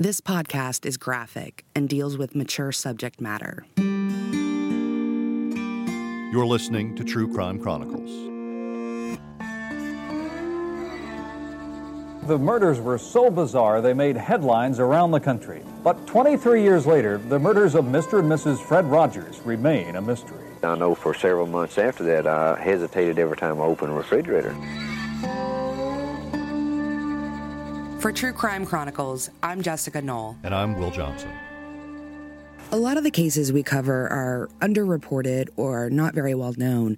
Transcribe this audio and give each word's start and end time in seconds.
This 0.00 0.18
podcast 0.22 0.86
is 0.86 0.96
graphic 0.96 1.66
and 1.74 1.86
deals 1.86 2.16
with 2.16 2.34
mature 2.34 2.72
subject 2.72 3.20
matter. 3.20 3.66
You're 6.32 6.46
listening 6.46 6.96
to 6.96 7.04
True 7.04 7.30
Crime 7.30 7.60
Chronicles. 7.60 8.08
The 12.26 12.38
murders 12.38 12.80
were 12.80 12.96
so 12.96 13.30
bizarre 13.30 13.82
they 13.82 13.92
made 13.92 14.16
headlines 14.16 14.80
around 14.80 15.10
the 15.10 15.20
country. 15.20 15.62
But 15.84 16.06
23 16.06 16.62
years 16.62 16.86
later, 16.86 17.18
the 17.18 17.38
murders 17.38 17.74
of 17.74 17.84
Mr. 17.84 18.20
and 18.20 18.32
Mrs. 18.32 18.58
Fred 18.58 18.86
Rogers 18.86 19.40
remain 19.40 19.96
a 19.96 20.00
mystery. 20.00 20.46
I 20.62 20.76
know 20.76 20.94
for 20.94 21.12
several 21.12 21.46
months 21.46 21.76
after 21.76 22.04
that, 22.04 22.26
I 22.26 22.58
hesitated 22.58 23.18
every 23.18 23.36
time 23.36 23.60
I 23.60 23.64
opened 23.64 23.92
a 23.92 23.96
refrigerator. 23.96 24.56
For 28.00 28.12
True 28.12 28.32
Crime 28.32 28.64
Chronicles, 28.64 29.28
I'm 29.42 29.60
Jessica 29.60 30.00
Knoll. 30.00 30.34
And 30.42 30.54
I'm 30.54 30.78
Will 30.78 30.90
Johnson. 30.90 31.30
A 32.72 32.76
lot 32.78 32.96
of 32.96 33.04
the 33.04 33.10
cases 33.10 33.52
we 33.52 33.62
cover 33.62 34.08
are 34.08 34.48
underreported 34.62 35.50
or 35.58 35.90
not 35.90 36.14
very 36.14 36.34
well 36.34 36.54
known, 36.56 36.96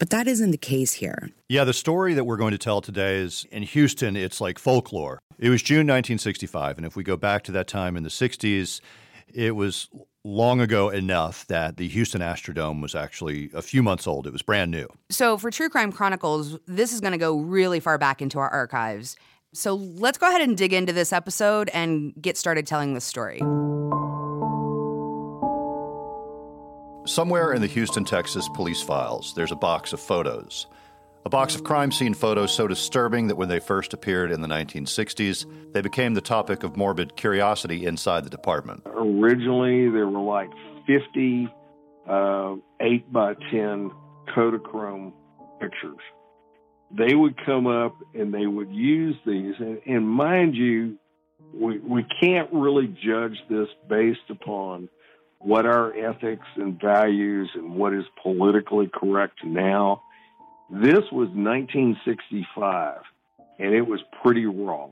but 0.00 0.10
that 0.10 0.26
isn't 0.26 0.50
the 0.50 0.58
case 0.58 0.94
here. 0.94 1.30
Yeah, 1.48 1.62
the 1.62 1.72
story 1.72 2.14
that 2.14 2.24
we're 2.24 2.36
going 2.36 2.50
to 2.50 2.58
tell 2.58 2.80
today 2.80 3.18
is 3.18 3.46
in 3.52 3.62
Houston, 3.62 4.16
it's 4.16 4.40
like 4.40 4.58
folklore. 4.58 5.20
It 5.38 5.50
was 5.50 5.62
June 5.62 5.86
1965, 5.86 6.78
and 6.78 6.84
if 6.84 6.96
we 6.96 7.04
go 7.04 7.16
back 7.16 7.44
to 7.44 7.52
that 7.52 7.68
time 7.68 7.96
in 7.96 8.02
the 8.02 8.08
60s, 8.08 8.80
it 9.32 9.54
was 9.54 9.88
long 10.24 10.60
ago 10.60 10.88
enough 10.88 11.46
that 11.46 11.76
the 11.76 11.86
Houston 11.86 12.22
Astrodome 12.22 12.82
was 12.82 12.96
actually 12.96 13.50
a 13.54 13.62
few 13.62 13.84
months 13.84 14.08
old. 14.08 14.26
It 14.26 14.32
was 14.32 14.42
brand 14.42 14.72
new. 14.72 14.88
So, 15.10 15.38
for 15.38 15.52
True 15.52 15.68
Crime 15.68 15.92
Chronicles, 15.92 16.58
this 16.66 16.92
is 16.92 17.00
going 17.00 17.12
to 17.12 17.18
go 17.18 17.38
really 17.38 17.78
far 17.78 17.98
back 17.98 18.20
into 18.20 18.40
our 18.40 18.48
archives. 18.48 19.16
So 19.52 19.74
let's 19.74 20.16
go 20.16 20.28
ahead 20.28 20.42
and 20.42 20.56
dig 20.56 20.72
into 20.72 20.92
this 20.92 21.12
episode 21.12 21.70
and 21.70 22.14
get 22.20 22.36
started 22.36 22.68
telling 22.68 22.94
the 22.94 23.00
story. 23.00 23.40
Somewhere 27.04 27.52
in 27.52 27.60
the 27.60 27.66
Houston, 27.66 28.04
Texas 28.04 28.48
police 28.54 28.80
files, 28.80 29.34
there's 29.34 29.50
a 29.50 29.56
box 29.56 29.92
of 29.92 29.98
photos. 29.98 30.68
A 31.26 31.28
box 31.28 31.56
of 31.56 31.64
crime 31.64 31.90
scene 31.90 32.14
photos 32.14 32.54
so 32.54 32.68
disturbing 32.68 33.26
that 33.26 33.36
when 33.36 33.48
they 33.48 33.58
first 33.58 33.92
appeared 33.92 34.30
in 34.30 34.40
the 34.40 34.48
1960s, 34.48 35.72
they 35.72 35.80
became 35.80 36.14
the 36.14 36.20
topic 36.20 36.62
of 36.62 36.76
morbid 36.76 37.16
curiosity 37.16 37.86
inside 37.86 38.24
the 38.24 38.30
department. 38.30 38.82
Originally, 38.86 39.90
there 39.90 40.06
were 40.06 40.20
like 40.20 40.50
50 40.86 41.48
uh, 42.08 42.54
8 42.80 43.12
by 43.12 43.34
10 43.50 43.90
Kodachrome 44.28 45.12
pictures 45.60 45.98
they 46.96 47.14
would 47.14 47.36
come 47.44 47.66
up 47.66 47.96
and 48.14 48.32
they 48.32 48.46
would 48.46 48.70
use 48.70 49.16
these. 49.26 49.54
And, 49.58 49.80
and 49.86 50.08
mind 50.08 50.54
you, 50.56 50.96
we, 51.54 51.78
we 51.78 52.04
can't 52.20 52.48
really 52.52 52.86
judge 52.86 53.36
this 53.48 53.68
based 53.88 54.28
upon 54.28 54.88
what 55.38 55.66
our 55.66 55.94
ethics 55.94 56.46
and 56.56 56.80
values 56.80 57.50
and 57.54 57.74
what 57.74 57.94
is 57.94 58.04
politically 58.22 58.90
correct 58.92 59.38
now. 59.44 60.02
This 60.70 61.04
was 61.10 61.28
1965 61.28 63.00
and 63.58 63.74
it 63.74 63.82
was 63.82 64.00
pretty 64.22 64.46
raw. 64.46 64.88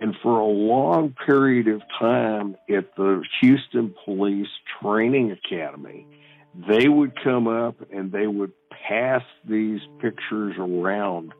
And 0.00 0.14
for 0.22 0.40
a 0.40 0.46
long 0.46 1.14
period 1.26 1.68
of 1.68 1.82
time 1.98 2.56
at 2.74 2.96
the 2.96 3.22
Houston 3.40 3.94
Police 4.04 4.48
Training 4.80 5.30
Academy, 5.32 6.06
they 6.54 6.88
would 6.88 7.12
come 7.22 7.46
up 7.46 7.76
and 7.92 8.10
they 8.10 8.26
would 8.26 8.52
pass 8.88 9.22
these 9.48 9.80
pictures 10.00 10.56
around 10.58 11.32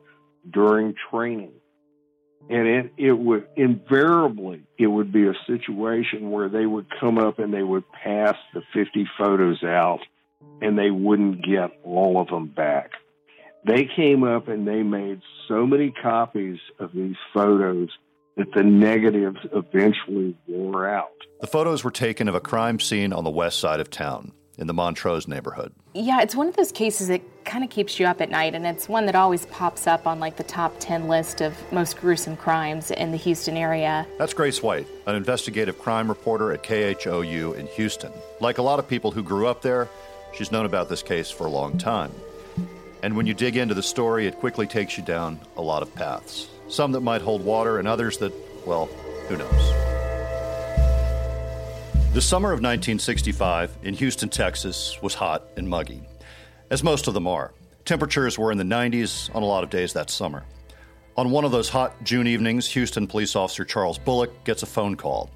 during 0.49 0.95
training. 1.09 1.51
And 2.49 2.67
it, 2.67 2.93
it 2.97 3.13
would 3.13 3.47
invariably, 3.55 4.63
it 4.77 4.87
would 4.87 5.11
be 5.11 5.27
a 5.27 5.33
situation 5.45 6.31
where 6.31 6.49
they 6.49 6.65
would 6.65 6.87
come 6.99 7.17
up 7.17 7.39
and 7.39 7.53
they 7.53 7.63
would 7.63 7.83
pass 7.91 8.35
the 8.53 8.61
50 8.73 9.07
photos 9.17 9.63
out 9.63 9.99
and 10.61 10.77
they 10.77 10.91
wouldn't 10.91 11.45
get 11.45 11.71
all 11.83 12.19
of 12.19 12.27
them 12.29 12.47
back. 12.47 12.91
They 13.65 13.87
came 13.95 14.23
up 14.23 14.47
and 14.47 14.67
they 14.67 14.81
made 14.81 15.21
so 15.47 15.67
many 15.67 15.91
copies 15.91 16.57
of 16.79 16.93
these 16.93 17.15
photos 17.31 17.89
that 18.37 18.51
the 18.55 18.63
negatives 18.63 19.37
eventually 19.53 20.35
wore 20.47 20.87
out. 20.87 21.09
The 21.41 21.47
photos 21.47 21.83
were 21.83 21.91
taken 21.91 22.27
of 22.27 22.33
a 22.33 22.39
crime 22.39 22.79
scene 22.79 23.13
on 23.13 23.23
the 23.23 23.29
west 23.29 23.59
side 23.59 23.79
of 23.79 23.91
town 23.91 24.31
in 24.57 24.67
the 24.67 24.73
Montrose 24.73 25.27
neighborhood. 25.27 25.73
Yeah, 25.93 26.21
it's 26.21 26.35
one 26.35 26.47
of 26.47 26.55
those 26.55 26.71
cases 26.71 27.07
that 27.07 27.21
kind 27.45 27.63
of 27.63 27.69
keeps 27.69 27.99
you 27.99 28.05
up 28.05 28.21
at 28.21 28.29
night, 28.29 28.55
and 28.55 28.65
it's 28.65 28.87
one 28.87 29.05
that 29.07 29.15
always 29.15 29.45
pops 29.47 29.87
up 29.87 30.07
on 30.07 30.19
like 30.19 30.37
the 30.37 30.43
top 30.43 30.73
10 30.79 31.07
list 31.07 31.41
of 31.41 31.53
most 31.71 31.99
gruesome 31.99 32.37
crimes 32.37 32.91
in 32.91 33.11
the 33.11 33.17
Houston 33.17 33.57
area. 33.57 34.05
That's 34.17 34.33
Grace 34.33 34.61
White, 34.61 34.87
an 35.07 35.15
investigative 35.15 35.79
crime 35.79 36.07
reporter 36.07 36.51
at 36.53 36.63
KHOU 36.63 37.57
in 37.57 37.67
Houston. 37.67 38.11
Like 38.39 38.57
a 38.57 38.61
lot 38.61 38.79
of 38.79 38.87
people 38.87 39.11
who 39.11 39.23
grew 39.23 39.47
up 39.47 39.61
there, 39.61 39.89
she's 40.33 40.51
known 40.51 40.65
about 40.65 40.89
this 40.89 41.03
case 41.03 41.29
for 41.29 41.45
a 41.45 41.49
long 41.49 41.77
time. 41.77 42.11
And 43.03 43.17
when 43.17 43.25
you 43.25 43.33
dig 43.33 43.57
into 43.57 43.73
the 43.73 43.83
story, 43.83 44.27
it 44.27 44.37
quickly 44.37 44.67
takes 44.67 44.97
you 44.97 45.03
down 45.03 45.39
a 45.57 45.61
lot 45.61 45.81
of 45.81 45.93
paths. 45.95 46.47
Some 46.67 46.91
that 46.93 47.01
might 47.01 47.21
hold 47.21 47.43
water, 47.43 47.79
and 47.79 47.87
others 47.87 48.17
that, 48.19 48.31
well, 48.65 48.85
who 49.27 49.37
knows? 49.37 49.90
The 52.13 52.21
summer 52.21 52.49
of 52.49 52.57
1965 52.57 53.77
in 53.83 53.93
Houston, 53.93 54.27
Texas 54.27 55.01
was 55.01 55.13
hot 55.13 55.43
and 55.55 55.65
muggy, 55.65 56.03
as 56.69 56.83
most 56.83 57.07
of 57.07 57.13
them 57.13 57.25
are. 57.25 57.53
Temperatures 57.85 58.37
were 58.37 58.51
in 58.51 58.57
the 58.57 58.65
90s 58.65 59.33
on 59.33 59.43
a 59.43 59.45
lot 59.45 59.63
of 59.63 59.69
days 59.69 59.93
that 59.93 60.09
summer. 60.09 60.43
On 61.15 61.31
one 61.31 61.45
of 61.45 61.53
those 61.53 61.69
hot 61.69 62.03
June 62.03 62.27
evenings, 62.27 62.67
Houston 62.67 63.07
police 63.07 63.33
officer 63.33 63.63
Charles 63.63 63.97
Bullock 63.97 64.43
gets 64.43 64.61
a 64.61 64.65
phone 64.65 64.97
call. 64.97 65.29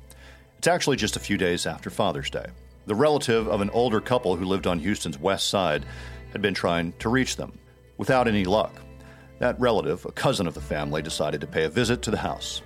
It's 0.57 0.67
actually 0.67 0.97
just 0.97 1.15
a 1.15 1.19
few 1.21 1.37
days 1.37 1.65
after 1.65 1.89
Father's 1.89 2.29
Day. 2.29 2.47
The 2.87 2.95
relative 2.95 3.47
of 3.47 3.61
an 3.61 3.69
older 3.69 4.01
couple 4.01 4.35
who 4.35 4.43
lived 4.43 4.67
on 4.67 4.79
Houston's 4.79 5.17
west 5.17 5.47
side 5.47 5.85
had 6.33 6.41
been 6.41 6.53
trying 6.53 6.91
to 6.99 7.07
reach 7.07 7.37
them 7.37 7.57
without 7.95 8.27
any 8.27 8.43
luck. 8.43 8.73
That 9.39 9.57
relative, 9.61 10.03
a 10.03 10.11
cousin 10.11 10.45
of 10.45 10.55
the 10.55 10.59
family, 10.59 11.01
decided 11.01 11.39
to 11.39 11.47
pay 11.47 11.63
a 11.63 11.69
visit 11.69 12.01
to 12.01 12.11
the 12.11 12.17
house. 12.17 12.61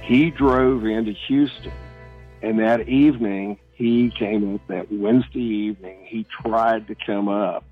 He 0.00 0.30
drove 0.30 0.86
into 0.86 1.12
Houston 1.28 1.72
and 2.42 2.58
that 2.58 2.88
evening, 2.88 3.58
he 3.74 4.10
came 4.18 4.54
up 4.54 4.60
that 4.68 4.90
Wednesday 4.90 5.40
evening. 5.40 6.04
He 6.06 6.26
tried 6.42 6.88
to 6.88 6.94
come 6.94 7.28
up 7.28 7.64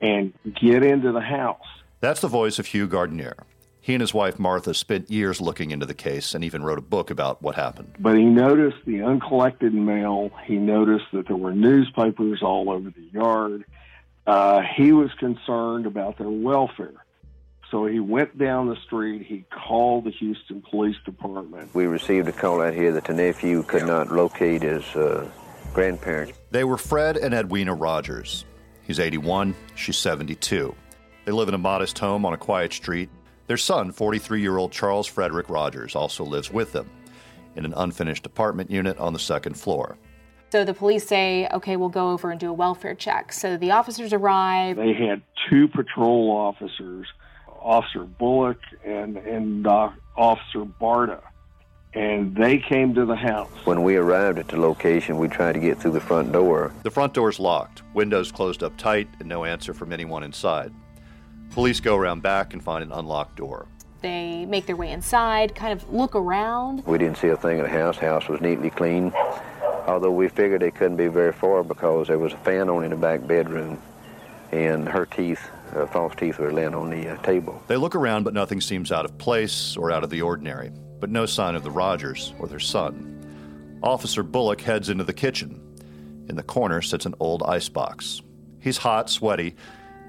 and 0.00 0.32
get 0.60 0.82
into 0.82 1.12
the 1.12 1.20
house. 1.20 1.66
That's 2.00 2.20
the 2.20 2.28
voice 2.28 2.58
of 2.58 2.66
Hugh 2.66 2.88
Gardenier. 2.88 3.44
He 3.82 3.94
and 3.94 4.00
his 4.00 4.12
wife 4.12 4.38
Martha 4.38 4.74
spent 4.74 5.10
years 5.10 5.40
looking 5.40 5.70
into 5.70 5.86
the 5.86 5.94
case 5.94 6.34
and 6.34 6.44
even 6.44 6.62
wrote 6.62 6.78
a 6.78 6.82
book 6.82 7.10
about 7.10 7.42
what 7.42 7.54
happened. 7.54 7.94
But 7.98 8.16
he 8.16 8.24
noticed 8.24 8.76
the 8.84 9.02
uncollected 9.02 9.72
mail. 9.72 10.30
He 10.44 10.56
noticed 10.56 11.06
that 11.12 11.26
there 11.26 11.36
were 11.36 11.52
newspapers 11.52 12.42
all 12.42 12.70
over 12.70 12.90
the 12.90 13.08
yard. 13.12 13.64
Uh, 14.26 14.60
he 14.76 14.92
was 14.92 15.10
concerned 15.18 15.86
about 15.86 16.18
their 16.18 16.28
welfare. 16.28 17.04
So 17.70 17.86
he 17.86 18.00
went 18.00 18.36
down 18.36 18.68
the 18.68 18.76
street. 18.84 19.24
He 19.24 19.44
called 19.50 20.04
the 20.04 20.10
Houston 20.10 20.60
Police 20.60 20.96
Department. 21.04 21.72
We 21.72 21.86
received 21.86 22.26
a 22.26 22.32
call 22.32 22.60
out 22.60 22.74
here 22.74 22.92
that 22.92 23.04
the 23.04 23.14
nephew 23.14 23.62
could 23.62 23.86
not 23.86 24.10
locate 24.10 24.62
his 24.62 24.84
uh, 24.96 25.30
grandparents. 25.72 26.36
They 26.50 26.64
were 26.64 26.76
Fred 26.76 27.16
and 27.16 27.32
Edwina 27.32 27.74
Rogers. 27.74 28.44
He's 28.82 28.98
81, 28.98 29.54
she's 29.76 29.96
72. 29.98 30.74
They 31.24 31.32
live 31.32 31.46
in 31.46 31.54
a 31.54 31.58
modest 31.58 31.96
home 31.96 32.26
on 32.26 32.32
a 32.32 32.36
quiet 32.36 32.72
street. 32.72 33.08
Their 33.46 33.56
son, 33.56 33.92
43 33.92 34.40
year 34.40 34.56
old 34.56 34.72
Charles 34.72 35.06
Frederick 35.06 35.48
Rogers, 35.48 35.94
also 35.94 36.24
lives 36.24 36.50
with 36.50 36.72
them 36.72 36.90
in 37.54 37.64
an 37.64 37.74
unfinished 37.76 38.26
apartment 38.26 38.70
unit 38.70 38.98
on 38.98 39.12
the 39.12 39.18
second 39.18 39.54
floor. 39.54 39.96
So 40.50 40.64
the 40.64 40.74
police 40.74 41.06
say, 41.06 41.48
okay, 41.52 41.76
we'll 41.76 41.88
go 41.88 42.10
over 42.10 42.32
and 42.32 42.40
do 42.40 42.50
a 42.50 42.52
welfare 42.52 42.96
check. 42.96 43.32
So 43.32 43.56
the 43.56 43.70
officers 43.70 44.12
arrive. 44.12 44.76
They 44.76 44.92
had 44.92 45.22
two 45.48 45.68
patrol 45.68 46.30
officers 46.30 47.06
Officer 47.60 48.04
Bullock 48.04 48.58
and 48.84 49.16
and 49.16 49.66
uh, 49.66 49.90
Officer 50.16 50.64
Barta, 50.64 51.20
and 51.94 52.34
they 52.34 52.58
came 52.58 52.94
to 52.94 53.04
the 53.04 53.16
house. 53.16 53.50
When 53.64 53.82
we 53.82 53.96
arrived 53.96 54.38
at 54.38 54.48
the 54.48 54.58
location, 54.58 55.18
we 55.18 55.28
tried 55.28 55.52
to 55.52 55.60
get 55.60 55.78
through 55.78 55.92
the 55.92 56.00
front 56.00 56.32
door. 56.32 56.72
The 56.82 56.90
front 56.90 57.14
door's 57.14 57.38
locked, 57.38 57.82
windows 57.94 58.32
closed 58.32 58.62
up 58.62 58.76
tight, 58.76 59.08
and 59.18 59.28
no 59.28 59.44
answer 59.44 59.74
from 59.74 59.92
anyone 59.92 60.22
inside. 60.22 60.72
Police 61.50 61.80
go 61.80 61.96
around 61.96 62.22
back 62.22 62.52
and 62.52 62.62
find 62.62 62.82
an 62.82 62.92
unlocked 62.92 63.36
door. 63.36 63.66
They 64.02 64.46
make 64.46 64.66
their 64.66 64.76
way 64.76 64.90
inside, 64.92 65.54
kind 65.54 65.72
of 65.72 65.92
look 65.92 66.14
around. 66.14 66.86
We 66.86 66.96
didn't 66.96 67.18
see 67.18 67.28
a 67.28 67.36
thing 67.36 67.58
in 67.58 67.64
the 67.64 67.68
house. 67.68 67.98
House 67.98 68.28
was 68.28 68.40
neatly 68.40 68.70
clean. 68.70 69.12
Although 69.86 70.12
we 70.12 70.28
figured 70.28 70.62
they 70.62 70.70
couldn't 70.70 70.96
be 70.96 71.08
very 71.08 71.32
far 71.32 71.62
because 71.62 72.08
there 72.08 72.18
was 72.18 72.32
a 72.32 72.38
fan 72.38 72.70
on 72.70 72.84
in 72.84 72.90
the 72.90 72.96
back 72.96 73.26
bedroom, 73.26 73.80
and 74.52 74.88
her 74.88 75.04
teeth 75.04 75.50
uh, 75.74 75.86
false 75.86 76.14
teeth 76.16 76.38
were 76.38 76.52
laying 76.52 76.74
on 76.74 76.90
the 76.90 77.08
uh, 77.08 77.16
table. 77.22 77.62
They 77.66 77.76
look 77.76 77.94
around, 77.94 78.24
but 78.24 78.34
nothing 78.34 78.60
seems 78.60 78.92
out 78.92 79.04
of 79.04 79.18
place 79.18 79.76
or 79.76 79.90
out 79.90 80.04
of 80.04 80.10
the 80.10 80.22
ordinary, 80.22 80.70
but 80.98 81.10
no 81.10 81.26
sign 81.26 81.54
of 81.54 81.62
the 81.62 81.70
Rogers 81.70 82.34
or 82.38 82.46
their 82.46 82.58
son. 82.60 83.78
Officer 83.82 84.22
Bullock 84.22 84.60
heads 84.60 84.88
into 84.88 85.04
the 85.04 85.12
kitchen. 85.12 85.66
In 86.28 86.36
the 86.36 86.42
corner 86.42 86.82
sits 86.82 87.06
an 87.06 87.14
old 87.18 87.42
icebox. 87.42 88.22
He's 88.60 88.76
hot, 88.76 89.08
sweaty, 89.08 89.56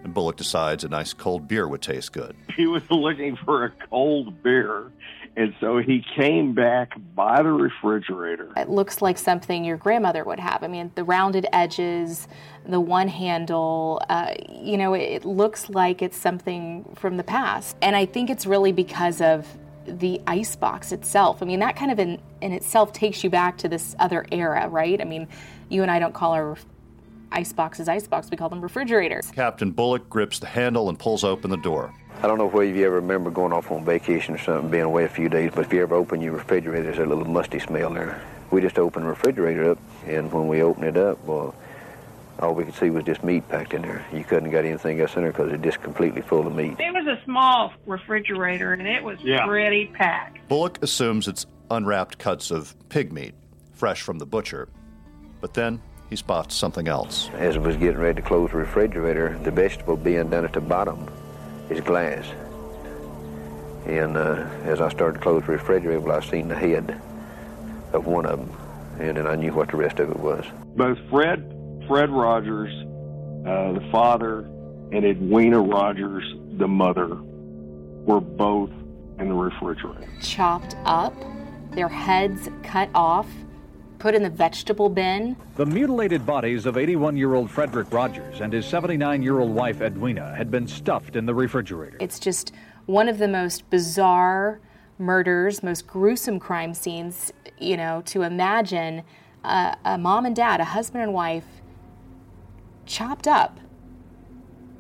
and 0.03 0.13
Bullock 0.13 0.35
decides 0.35 0.83
a 0.83 0.89
nice 0.89 1.13
cold 1.13 1.47
beer 1.47 1.67
would 1.67 1.81
taste 1.81 2.11
good. 2.11 2.35
He 2.55 2.67
was 2.67 2.83
looking 2.89 3.37
for 3.37 3.65
a 3.65 3.71
cold 3.89 4.43
beer, 4.43 4.91
And 5.37 5.55
so 5.61 5.77
he 5.77 6.03
came 6.15 6.53
back 6.53 6.91
by 7.15 7.41
the 7.41 7.51
refrigerator. 7.51 8.51
It 8.57 8.69
looks 8.69 9.01
like 9.01 9.17
something 9.17 9.63
your 9.63 9.77
grandmother 9.77 10.23
would 10.25 10.39
have. 10.39 10.61
I 10.61 10.67
mean, 10.67 10.91
the 10.95 11.03
rounded 11.03 11.47
edges, 11.53 12.27
the 12.67 12.81
one 12.81 13.07
handle, 13.07 14.01
uh, 14.09 14.33
you 14.49 14.77
know, 14.77 14.93
it, 14.93 15.03
it 15.03 15.25
looks 15.25 15.69
like 15.69 16.01
it's 16.01 16.17
something 16.17 16.83
from 16.95 17.15
the 17.17 17.23
past. 17.23 17.77
And 17.81 17.95
I 17.95 18.05
think 18.05 18.29
it's 18.29 18.45
really 18.45 18.73
because 18.73 19.21
of 19.21 19.47
the 19.85 20.21
ice 20.27 20.55
box 20.55 20.91
itself. 20.91 21.41
I 21.41 21.45
mean, 21.45 21.59
that 21.59 21.75
kind 21.75 21.91
of 21.91 21.99
in, 21.99 22.21
in 22.41 22.51
itself 22.51 22.91
takes 22.91 23.23
you 23.23 23.29
back 23.29 23.57
to 23.59 23.69
this 23.69 23.95
other 23.99 24.25
era, 24.31 24.67
right? 24.67 24.99
I 24.99 25.05
mean, 25.05 25.27
you 25.69 25.81
and 25.81 25.89
I 25.89 25.99
don't 25.99 26.13
call 26.13 26.33
our 26.33 26.57
ice 27.31 27.53
boxes 27.53 27.87
ice 27.87 28.07
box, 28.07 28.29
we 28.29 28.37
call 28.37 28.49
them 28.49 28.61
refrigerators. 28.61 29.31
Captain 29.31 29.71
Bullock 29.71 30.09
grips 30.09 30.39
the 30.39 30.47
handle 30.47 30.89
and 30.89 30.99
pulls 30.99 31.23
open 31.23 31.49
the 31.49 31.57
door. 31.57 31.93
I 32.23 32.27
don't 32.27 32.37
know 32.37 32.47
whether 32.47 32.69
you 32.69 32.85
ever 32.85 32.95
remember 32.97 33.31
going 33.31 33.51
off 33.51 33.71
on 33.71 33.83
vacation 33.83 34.35
or 34.35 34.37
something, 34.37 34.69
being 34.69 34.83
away 34.83 35.05
a 35.05 35.09
few 35.09 35.27
days, 35.27 35.51
but 35.55 35.65
if 35.65 35.73
you 35.73 35.81
ever 35.81 35.95
open 35.95 36.21
your 36.21 36.33
refrigerator, 36.33 36.83
there's 36.83 36.99
a 36.99 37.05
little 37.05 37.25
musty 37.25 37.57
smell 37.57 37.89
there. 37.89 38.21
We 38.51 38.61
just 38.61 38.77
opened 38.77 39.05
the 39.05 39.09
refrigerator 39.09 39.71
up, 39.71 39.79
and 40.05 40.31
when 40.31 40.47
we 40.47 40.61
opened 40.61 40.85
it 40.85 40.97
up, 40.97 41.23
well, 41.25 41.55
all 42.39 42.53
we 42.53 42.63
could 42.63 42.75
see 42.75 42.91
was 42.91 43.05
just 43.05 43.23
meat 43.23 43.47
packed 43.49 43.73
in 43.73 43.81
there. 43.81 44.05
You 44.13 44.23
couldn't 44.23 44.51
get 44.51 44.65
anything 44.65 45.01
else 45.01 45.15
in 45.15 45.23
there 45.23 45.31
because 45.31 45.51
it's 45.51 45.63
just 45.63 45.81
completely 45.81 46.21
full 46.21 46.45
of 46.45 46.53
meat. 46.53 46.75
It 46.79 46.93
was 46.93 47.07
a 47.07 47.19
small 47.25 47.73
refrigerator, 47.87 48.73
and 48.73 48.87
it 48.87 49.03
was 49.03 49.19
Yeah. 49.21 49.45
pretty 49.47 49.87
packed. 49.87 50.47
Bullock 50.47 50.77
assumes 50.83 51.27
it's 51.27 51.47
unwrapped 51.71 52.19
cuts 52.19 52.51
of 52.51 52.75
pig 52.89 53.11
meat, 53.11 53.33
fresh 53.73 54.01
from 54.03 54.19
the 54.19 54.27
butcher. 54.27 54.69
But 55.39 55.55
then 55.55 55.81
he 56.11 56.15
spots 56.15 56.53
something 56.53 56.87
else. 56.87 57.31
As 57.39 57.55
I 57.55 57.59
was 57.59 57.77
getting 57.77 57.97
ready 57.99 58.21
to 58.21 58.27
close 58.27 58.51
the 58.51 58.57
refrigerator, 58.57 59.39
the 59.43 59.49
vegetable 59.49 59.97
bin 59.97 60.29
down 60.29 60.45
at 60.45 60.53
the 60.53 60.61
bottom 60.61 61.07
is 61.71 61.81
glass. 61.81 62.25
And 63.85 64.15
uh, 64.15 64.47
as 64.63 64.79
I 64.79 64.89
started 64.89 65.17
to 65.17 65.23
close 65.23 65.43
the 65.45 65.53
refrigerator, 65.53 65.99
well, 65.99 66.17
I 66.17 66.25
seen 66.25 66.47
the 66.47 66.55
head 66.55 67.01
of 67.93 68.05
one 68.05 68.25
of 68.25 68.39
them, 68.39 68.57
and 68.99 69.17
then 69.17 69.27
I 69.27 69.35
knew 69.35 69.53
what 69.53 69.69
the 69.71 69.77
rest 69.77 69.99
of 69.99 70.09
it 70.09 70.19
was. 70.19 70.45
Both 70.75 70.99
Fred, 71.09 71.53
Fred 71.87 72.09
Rogers, 72.09 72.71
uh, 73.45 73.73
the 73.73 73.87
father, 73.91 74.39
and 74.91 75.05
Edwina 75.05 75.59
Rogers, 75.59 76.23
the 76.57 76.67
mother, 76.67 77.07
were 78.05 78.21
both 78.21 78.69
in 79.19 79.29
the 79.29 79.33
refrigerator. 79.33 80.07
Chopped 80.21 80.75
up, 80.85 81.13
their 81.71 81.89
heads 81.89 82.49
cut 82.63 82.89
off, 82.93 83.27
put 84.01 84.15
in 84.15 84.23
the 84.23 84.29
vegetable 84.29 84.89
bin. 84.89 85.37
The 85.57 85.65
mutilated 85.65 86.25
bodies 86.25 86.65
of 86.65 86.75
81 86.75 87.15
year 87.17 87.35
old 87.35 87.51
Frederick 87.51 87.93
Rogers 87.93 88.41
and 88.41 88.51
his 88.51 88.65
79 88.65 89.21
year 89.21 89.39
old 89.39 89.51
wife 89.51 89.79
Edwina 89.79 90.33
had 90.35 90.49
been 90.49 90.67
stuffed 90.67 91.15
in 91.15 91.27
the 91.27 91.35
refrigerator. 91.35 91.97
It's 91.99 92.19
just 92.19 92.51
one 92.87 93.07
of 93.07 93.19
the 93.19 93.27
most 93.27 93.69
bizarre 93.69 94.59
murders, 94.97 95.61
most 95.61 95.85
gruesome 95.85 96.39
crime 96.39 96.73
scenes, 96.73 97.31
you 97.59 97.77
know, 97.77 98.01
to 98.07 98.23
imagine 98.23 99.03
a, 99.43 99.77
a 99.85 99.97
mom 99.99 100.25
and 100.25 100.35
dad, 100.35 100.59
a 100.59 100.65
husband 100.65 101.03
and 101.03 101.13
wife, 101.13 101.45
chopped 102.87 103.27
up, 103.27 103.59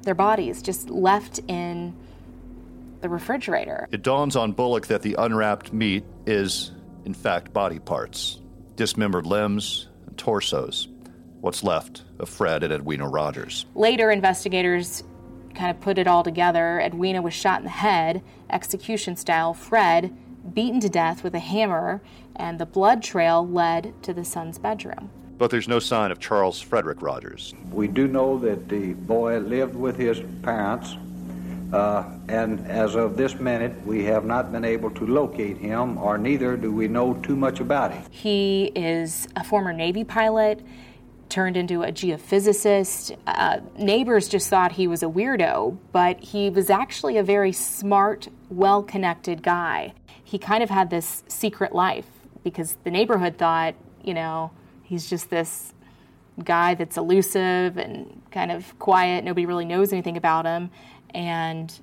their 0.01 0.15
bodies 0.15 0.63
just 0.63 0.89
left 0.89 1.39
in 1.47 1.95
the 3.01 3.09
refrigerator. 3.09 3.87
It 3.91 4.01
dawns 4.01 4.35
on 4.35 4.51
Bullock 4.51 4.87
that 4.87 5.03
the 5.03 5.15
unwrapped 5.19 5.71
meat 5.71 6.05
is, 6.25 6.71
in 7.05 7.13
fact, 7.13 7.53
body 7.53 7.77
parts 7.77 8.40
dismembered 8.81 9.27
limbs 9.27 9.87
and 10.07 10.17
torsos. 10.17 10.87
What's 11.39 11.63
left 11.63 12.01
of 12.17 12.27
Fred 12.27 12.63
and 12.63 12.73
Edwina 12.73 13.07
Rogers. 13.07 13.67
Later, 13.75 14.09
investigators 14.09 15.03
kind 15.53 15.69
of 15.69 15.79
put 15.79 15.99
it 15.99 16.07
all 16.07 16.23
together. 16.23 16.79
Edwina 16.79 17.21
was 17.21 17.35
shot 17.35 17.59
in 17.59 17.65
the 17.65 17.69
head, 17.69 18.23
execution 18.49 19.15
style. 19.15 19.53
Fred 19.53 20.11
beaten 20.55 20.79
to 20.79 20.89
death 20.89 21.23
with 21.23 21.35
a 21.35 21.39
hammer, 21.39 22.01
and 22.35 22.57
the 22.57 22.65
blood 22.65 23.03
trail 23.03 23.47
led 23.47 23.93
to 24.01 24.15
the 24.15 24.25
son's 24.25 24.57
bedroom. 24.57 25.11
But 25.37 25.51
there's 25.51 25.67
no 25.67 25.77
sign 25.77 26.09
of 26.09 26.17
Charles 26.19 26.59
Frederick 26.59 27.03
Rogers. 27.03 27.53
We 27.71 27.87
do 27.87 28.07
know 28.07 28.39
that 28.39 28.67
the 28.67 28.93
boy 28.93 29.37
lived 29.37 29.75
with 29.75 29.95
his 29.95 30.23
parents, 30.41 30.97
uh, 31.73 32.03
and 32.27 32.65
as 32.67 32.95
of 32.95 33.15
this 33.15 33.35
minute, 33.35 33.73
we 33.85 34.03
have 34.05 34.25
not 34.25 34.51
been 34.51 34.65
able 34.65 34.91
to 34.91 35.05
locate 35.07 35.57
him, 35.57 35.97
or 35.97 36.17
neither 36.17 36.57
do 36.57 36.71
we 36.71 36.87
know 36.87 37.13
too 37.15 37.35
much 37.35 37.59
about 37.59 37.91
him. 37.91 38.03
He 38.11 38.71
is 38.75 39.27
a 39.35 39.43
former 39.43 39.73
Navy 39.73 40.03
pilot, 40.03 40.61
turned 41.29 41.55
into 41.55 41.81
a 41.81 41.91
geophysicist. 41.91 43.17
Uh, 43.25 43.61
neighbors 43.77 44.27
just 44.27 44.49
thought 44.49 44.73
he 44.73 44.85
was 44.85 45.01
a 45.01 45.07
weirdo, 45.07 45.77
but 45.93 46.19
he 46.19 46.49
was 46.49 46.69
actually 46.69 47.17
a 47.17 47.23
very 47.23 47.53
smart, 47.53 48.27
well 48.49 48.83
connected 48.83 49.41
guy. 49.41 49.93
He 50.23 50.37
kind 50.37 50.61
of 50.61 50.69
had 50.69 50.89
this 50.89 51.23
secret 51.27 51.73
life 51.73 52.07
because 52.43 52.77
the 52.83 52.91
neighborhood 52.91 53.37
thought, 53.37 53.75
you 54.03 54.13
know, 54.13 54.51
he's 54.83 55.09
just 55.09 55.29
this 55.29 55.73
guy 56.43 56.73
that's 56.73 56.97
elusive 56.97 57.77
and 57.77 58.21
kind 58.31 58.51
of 58.51 58.77
quiet. 58.79 59.23
Nobody 59.23 59.45
really 59.45 59.65
knows 59.65 59.93
anything 59.93 60.17
about 60.17 60.45
him. 60.45 60.69
And 61.13 61.73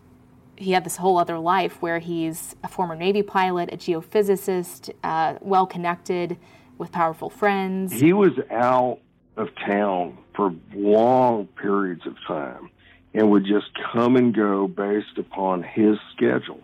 he 0.57 0.73
had 0.73 0.85
this 0.85 0.97
whole 0.97 1.19
other 1.19 1.39
life 1.39 1.81
where 1.81 1.99
he's 1.99 2.57
a 2.65 2.69
former 2.69 2.97
Navy 2.97 3.23
pilot, 3.23 3.71
a 3.73 3.77
geophysicist, 3.77 4.91
uh, 5.05 5.35
well 5.41 5.67
connected 5.67 6.37
with 6.79 6.93
powerful 6.93 7.31
friends. 7.31 7.93
He 7.93 8.13
was 8.13 8.33
out 8.51 8.99
of 9.37 9.49
town 9.67 10.19
for 10.35 10.55
long 10.75 11.47
periods 11.47 12.07
of 12.07 12.15
time 12.27 12.71
and 13.15 13.31
would 13.31 13.45
just 13.45 13.67
come 13.93 14.17
and 14.17 14.35
go 14.35 14.69
based 14.69 15.17
upon 15.17 15.63
his 15.63 15.97
schedule. 16.15 16.61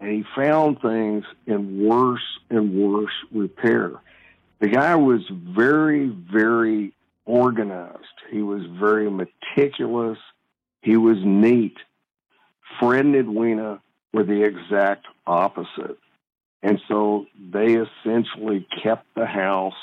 And 0.00 0.10
he 0.10 0.24
found 0.34 0.80
things 0.80 1.24
in 1.46 1.86
worse 1.86 2.38
and 2.48 2.74
worse 2.74 3.12
repair. 3.32 3.92
The 4.60 4.68
guy 4.68 4.94
was 4.96 5.20
very, 5.30 6.08
very 6.08 6.94
organized. 7.26 8.06
He 8.30 8.42
was 8.42 8.62
very 8.78 9.10
meticulous. 9.10 10.18
He 10.82 10.96
was 10.96 11.18
neat. 11.22 11.76
Fred 12.78 13.04
and 13.04 13.16
Edwina 13.16 13.80
were 14.12 14.24
the 14.24 14.42
exact 14.44 15.06
opposite. 15.26 15.98
And 16.62 16.78
so 16.88 17.26
they 17.52 17.76
essentially 17.76 18.66
kept 18.82 19.06
the 19.14 19.26
house 19.26 19.74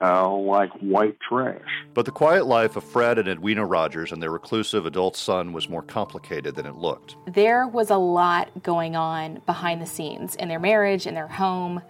uh, 0.00 0.30
like 0.30 0.70
white 0.80 1.16
trash. 1.26 1.62
But 1.94 2.04
the 2.04 2.10
quiet 2.10 2.46
life 2.46 2.76
of 2.76 2.84
Fred 2.84 3.18
and 3.18 3.28
Edwina 3.28 3.64
Rogers 3.64 4.12
and 4.12 4.22
their 4.22 4.30
reclusive 4.30 4.84
adult 4.84 5.16
son 5.16 5.52
was 5.52 5.68
more 5.68 5.82
complicated 5.82 6.54
than 6.54 6.66
it 6.66 6.74
looked. 6.74 7.16
There 7.26 7.66
was 7.66 7.90
a 7.90 7.96
lot 7.96 8.62
going 8.62 8.94
on 8.94 9.40
behind 9.46 9.80
the 9.80 9.86
scenes 9.86 10.34
in 10.34 10.48
their 10.48 10.58
marriage, 10.60 11.06
in 11.06 11.14
their 11.14 11.28
home. 11.28 11.80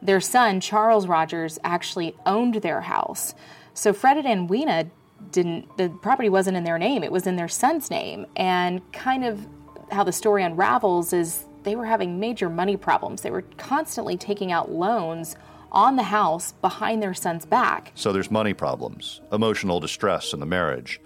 Their 0.00 0.20
son, 0.20 0.60
Charles 0.60 1.06
Rogers, 1.06 1.60
actually 1.62 2.16
owned 2.26 2.56
their 2.56 2.80
house. 2.80 3.34
So 3.74 3.92
Fred 3.92 4.16
and 4.16 4.26
Edwina 4.26 4.90
didn't, 5.30 5.76
the 5.76 5.88
property 6.02 6.28
wasn't 6.28 6.56
in 6.56 6.64
their 6.64 6.78
name, 6.78 7.04
it 7.04 7.12
was 7.12 7.28
in 7.28 7.36
their 7.36 7.48
son's 7.48 7.90
name. 7.90 8.26
And 8.34 8.80
kind 8.92 9.24
of 9.24 9.46
how 9.92 10.02
the 10.04 10.12
story 10.12 10.42
unravels 10.42 11.12
is 11.12 11.46
they 11.62 11.76
were 11.76 11.86
having 11.86 12.18
major 12.18 12.48
money 12.48 12.76
problems. 12.76 13.22
They 13.22 13.30
were 13.30 13.42
constantly 13.58 14.16
taking 14.16 14.50
out 14.50 14.70
loans 14.72 15.36
on 15.70 15.96
the 15.96 16.02
house 16.02 16.52
behind 16.52 17.02
their 17.02 17.14
son's 17.14 17.46
back. 17.46 17.92
So 17.94 18.12
there's 18.12 18.30
money 18.30 18.52
problems, 18.54 19.20
emotional 19.30 19.80
distress 19.80 20.32
in 20.32 20.40
the 20.40 20.46
marriage. 20.46 21.00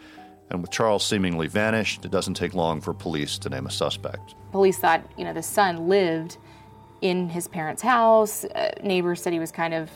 And 0.50 0.62
with 0.62 0.70
Charles 0.70 1.04
seemingly 1.04 1.48
vanished, 1.48 2.04
it 2.04 2.10
doesn't 2.10 2.34
take 2.34 2.54
long 2.54 2.80
for 2.80 2.94
police 2.94 3.38
to 3.38 3.48
name 3.48 3.66
a 3.66 3.70
suspect. 3.70 4.34
Police 4.52 4.78
thought, 4.78 5.02
you 5.18 5.24
know, 5.24 5.32
the 5.32 5.42
son 5.42 5.88
lived 5.88 6.38
in 7.00 7.28
his 7.28 7.48
parents' 7.48 7.82
house. 7.82 8.44
Uh, 8.44 8.70
neighbors 8.82 9.22
said 9.22 9.32
he 9.32 9.38
was 9.38 9.52
kind 9.52 9.74
of 9.74 9.90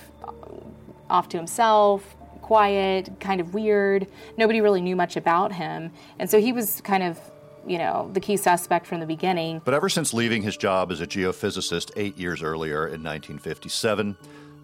off 1.09 1.29
to 1.31 1.37
himself, 1.37 2.17
quiet, 2.43 3.11
kind 3.21 3.41
of 3.41 3.55
weird. 3.55 4.07
Nobody 4.37 4.61
really 4.61 4.81
knew 4.81 4.97
much 4.97 5.17
about 5.17 5.53
him. 5.53 5.93
And 6.19 6.29
so 6.29 6.41
he 6.41 6.53
was 6.53 6.81
kind 6.81 7.03
of, 7.03 7.19
you 7.67 7.79
know, 7.79 8.11
the 8.13 8.21
key 8.21 8.37
suspect 8.37 8.87
from 8.87 9.01
the 9.01 9.07
beginning. 9.07 9.61
But 9.65 9.75
ever 9.75 9.89
since 9.89 10.15
leaving 10.15 10.43
his 10.43 10.57
job 10.57 10.91
as 10.91 11.01
a 11.01 11.07
geophysicist 11.07 11.91
eight 11.97 12.17
years 12.19 12.43
earlier 12.43 12.87
in 12.87 13.03
1957, 13.03 14.17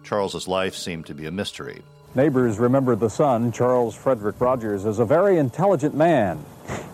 Charles's 0.03 0.47
life 0.47 0.75
seemed 0.75 1.05
to 1.07 1.13
be 1.13 1.25
a 1.25 1.31
mystery. 1.31 1.81
Neighbors 2.15 2.57
remember 2.57 2.95
the 2.95 3.09
son, 3.09 3.51
Charles 3.51 3.95
Frederick 3.95 4.39
Rogers, 4.39 4.85
as 4.85 4.99
a 4.99 5.05
very 5.05 5.37
intelligent 5.37 5.95
man. 5.95 6.43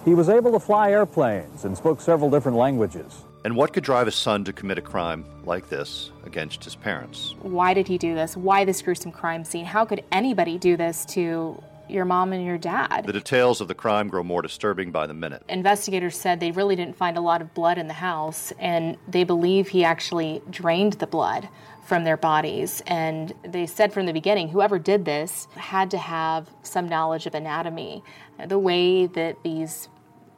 He 0.04 0.14
was 0.14 0.28
able 0.28 0.52
to 0.52 0.60
fly 0.60 0.92
airplanes 0.92 1.64
and 1.66 1.78
spoke 1.78 2.02
several 2.02 2.30
different 2.30 2.58
languages. 2.58 3.24
And 3.46 3.56
what 3.56 3.74
could 3.74 3.84
drive 3.84 4.08
a 4.08 4.12
son 4.12 4.44
to 4.46 4.54
commit 4.54 4.78
a 4.78 4.82
crime 4.82 5.26
like 5.46 5.70
this 5.70 6.12
against 6.26 6.64
his 6.64 6.76
parents? 6.76 7.36
Why 7.42 7.74
did 7.74 7.88
he 7.88 7.98
do 7.98 8.16
this? 8.16 8.38
Why 8.38 8.66
this 8.66 8.82
gruesome 8.82 9.12
crime 9.12 9.44
scene? 9.44 9.66
How 9.66 9.86
could 9.86 10.04
anybody 10.12 10.58
do 10.58 10.78
this 10.78 11.06
to 11.08 11.62
your 11.90 12.06
mom 12.06 12.34
and 12.34 12.46
your 12.46 12.58
dad? 12.58 13.06
The 13.06 13.14
details 13.14 13.62
of 13.62 13.68
the 13.68 13.76
crime 13.76 14.08
grow 14.08 14.24
more 14.24 14.42
disturbing 14.42 14.92
by 14.92 15.08
the 15.08 15.14
minute. 15.14 15.44
Investigators 15.50 16.18
said 16.18 16.40
they 16.40 16.52
really 16.52 16.76
didn't 16.76 16.96
find 16.96 17.18
a 17.18 17.22
lot 17.22 17.42
of 17.42 17.54
blood 17.54 17.78
in 17.78 17.88
the 17.88 17.94
house, 17.94 18.54
and 18.60 18.98
they 19.08 19.24
believe 19.24 19.70
he 19.70 19.84
actually 19.84 20.42
drained 20.50 20.94
the 20.94 21.08
blood 21.08 21.50
from 21.86 22.04
their 22.04 22.18
bodies. 22.18 22.82
And 22.88 23.34
they 23.44 23.66
said 23.66 23.94
from 23.94 24.06
the 24.06 24.14
beginning, 24.14 24.50
whoever 24.50 24.80
did 24.80 25.06
this 25.06 25.48
had 25.56 25.92
to 25.92 25.98
have 25.98 26.50
some 26.64 26.88
knowledge 26.88 27.26
of 27.26 27.36
anatomy, 27.36 28.04
the 28.48 28.60
way 28.60 29.06
that 29.08 29.44
these 29.44 29.90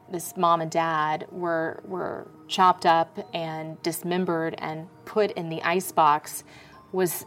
this 0.08 0.38
mom 0.38 0.62
and 0.62 0.70
dad 0.70 1.26
were 1.32 1.82
were 1.84 2.28
chopped 2.48 2.86
up 2.86 3.28
and 3.34 3.82
dismembered 3.82 4.54
and 4.60 4.88
put 5.06 5.32
in 5.32 5.50
the 5.50 5.62
ice 5.64 5.92
box 5.92 6.44
was 6.92 7.26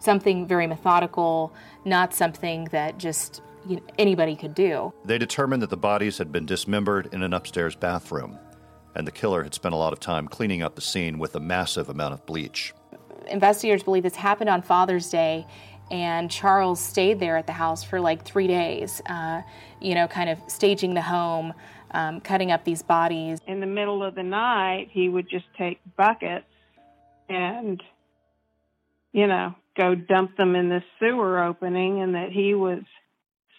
something 0.00 0.46
very 0.46 0.66
methodical, 0.66 1.52
not 1.84 2.14
something 2.14 2.64
that 2.72 2.98
just 2.98 3.40
you 3.68 3.76
know, 3.76 3.82
anybody 3.98 4.34
could 4.34 4.54
do. 4.54 4.92
They 5.04 5.18
determined 5.18 5.62
that 5.62 5.70
the 5.70 5.76
bodies 5.76 6.18
had 6.18 6.32
been 6.32 6.46
dismembered 6.46 7.08
in 7.12 7.22
an 7.22 7.34
upstairs 7.34 7.76
bathroom, 7.76 8.38
and 8.94 9.06
the 9.06 9.12
killer 9.12 9.42
had 9.42 9.54
spent 9.54 9.74
a 9.74 9.78
lot 9.78 9.92
of 9.92 10.00
time 10.00 10.26
cleaning 10.26 10.62
up 10.62 10.74
the 10.74 10.80
scene 10.80 11.18
with 11.18 11.36
a 11.36 11.40
massive 11.40 11.88
amount 11.88 12.14
of 12.14 12.24
bleach. 12.26 12.72
Investigators 13.28 13.82
believe 13.82 14.02
this 14.02 14.16
happened 14.16 14.48
on 14.48 14.62
Father's 14.62 15.10
Day, 15.10 15.46
and 15.90 16.30
Charles 16.30 16.80
stayed 16.80 17.20
there 17.20 17.36
at 17.36 17.46
the 17.46 17.52
house 17.52 17.84
for 17.84 18.00
like 18.00 18.24
three 18.24 18.46
days, 18.46 19.00
uh, 19.06 19.42
you 19.80 19.94
know, 19.94 20.08
kind 20.08 20.30
of 20.30 20.38
staging 20.46 20.94
the 20.94 21.02
home, 21.02 21.52
um, 21.92 22.20
cutting 22.20 22.50
up 22.50 22.64
these 22.64 22.82
bodies. 22.82 23.38
In 23.46 23.60
the 23.60 23.66
middle 23.66 24.02
of 24.02 24.14
the 24.14 24.22
night, 24.22 24.88
he 24.90 25.08
would 25.08 25.28
just 25.28 25.46
take 25.56 25.80
buckets 25.96 26.46
and, 27.28 27.82
you 29.12 29.26
know, 29.26 29.54
go 29.76 29.94
dump 29.94 30.36
them 30.36 30.56
in 30.56 30.68
the 30.68 30.82
sewer 30.98 31.42
opening, 31.42 32.02
and 32.02 32.14
that 32.14 32.32
he 32.32 32.54
was 32.54 32.82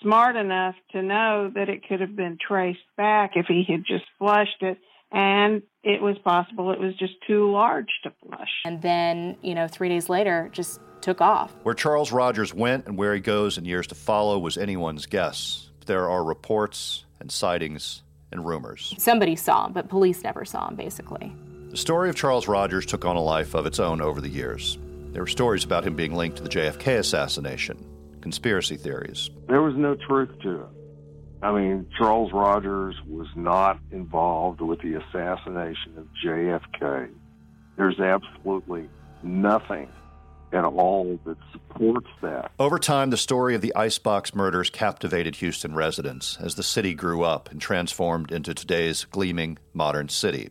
smart 0.02 0.36
enough 0.36 0.76
to 0.92 1.02
know 1.02 1.52
that 1.56 1.70
it 1.70 1.88
could 1.88 2.02
have 2.02 2.16
been 2.16 2.38
traced 2.46 2.80
back 2.98 3.32
if 3.36 3.48
he 3.48 3.66
had 3.68 3.84
just 3.86 4.06
flushed 4.18 4.62
it. 4.62 4.78
And 5.12 5.64
it 5.84 6.02
was 6.02 6.18
possible 6.20 6.72
it 6.72 6.80
was 6.80 6.96
just 6.96 7.14
too 7.26 7.52
large 7.52 7.90
to 8.04 8.14
flush. 8.24 8.62
And 8.66 8.82
then, 8.82 9.38
you 9.42 9.56
know, 9.56 9.68
three 9.68 9.90
days 9.90 10.08
later, 10.08 10.50
just 10.54 10.80
took 11.02 11.22
off. 11.22 11.52
Where 11.64 11.74
Charles 11.74 12.12
Rogers 12.12 12.54
went 12.54 12.86
and 12.86 12.98
where 12.98 13.14
he 13.14 13.20
goes 13.20 13.58
in 13.58 13.66
years 13.66 13.88
to 13.88 13.96
follow 13.96 14.38
was 14.38 14.58
anyone's 14.58 15.06
guess. 15.06 15.70
There 15.86 16.10
are 16.10 16.24
reports 16.24 17.06
and 17.20 17.32
sightings 17.32 18.04
and 18.32 18.46
rumors. 18.46 18.94
Somebody 18.98 19.36
saw 19.36 19.66
him, 19.66 19.74
but 19.74 19.90
police 19.90 20.24
never 20.24 20.46
saw 20.46 20.68
him, 20.68 20.76
basically. 20.76 21.34
The 21.70 21.78
story 21.78 22.10
of 22.10 22.16
Charles 22.16 22.48
Rogers 22.48 22.86
took 22.86 23.06
on 23.06 23.16
a 23.16 23.22
life 23.22 23.56
of 23.56 23.66
its 23.66 23.80
own 23.80 24.02
over 24.02 24.22
the 24.22 24.30
years. 24.30 24.78
There 25.12 25.24
were 25.24 25.28
stories 25.28 25.64
about 25.64 25.86
him 25.86 25.96
being 25.96 26.14
linked 26.14 26.38
to 26.38 26.44
the 26.44 26.50
JFK 26.50 27.00
assassination, 27.00 27.84
conspiracy 28.22 28.78
theories. 28.78 29.30
There 29.48 29.62
was 29.62 29.76
no 29.76 29.96
truth 29.96 30.30
to 30.44 30.62
it. 30.62 30.68
I 31.42 31.54
mean, 31.54 31.88
Charles 31.98 32.34
Rogers 32.34 32.96
was 33.08 33.28
not 33.36 33.80
involved 33.92 34.60
with 34.60 34.82
the 34.82 34.96
assassination 34.96 35.98
of 35.98 36.08
JFK. 36.24 37.10
There's 37.78 38.00
absolutely 38.00 38.90
nothing 39.24 39.90
at 40.52 40.66
all 40.66 41.20
that 41.26 41.38
supports 41.52 42.10
that. 42.22 42.52
Over 42.60 42.80
time, 42.80 43.10
the 43.10 43.18
story 43.18 43.56
of 43.56 43.62
the 43.62 43.74
Icebox 43.76 44.36
murders 44.36 44.70
captivated 44.70 45.36
Houston 45.38 45.76
residents 45.76 46.38
as 46.42 46.56
the 46.56 46.64
city 46.64 46.94
grew 46.94 47.24
up 47.24 47.50
and 47.52 47.62
transformed 47.62 48.32
into 48.32 48.54
today's 48.54 49.06
gleaming 49.06 49.58
modern 49.74 50.10
city. 50.10 50.50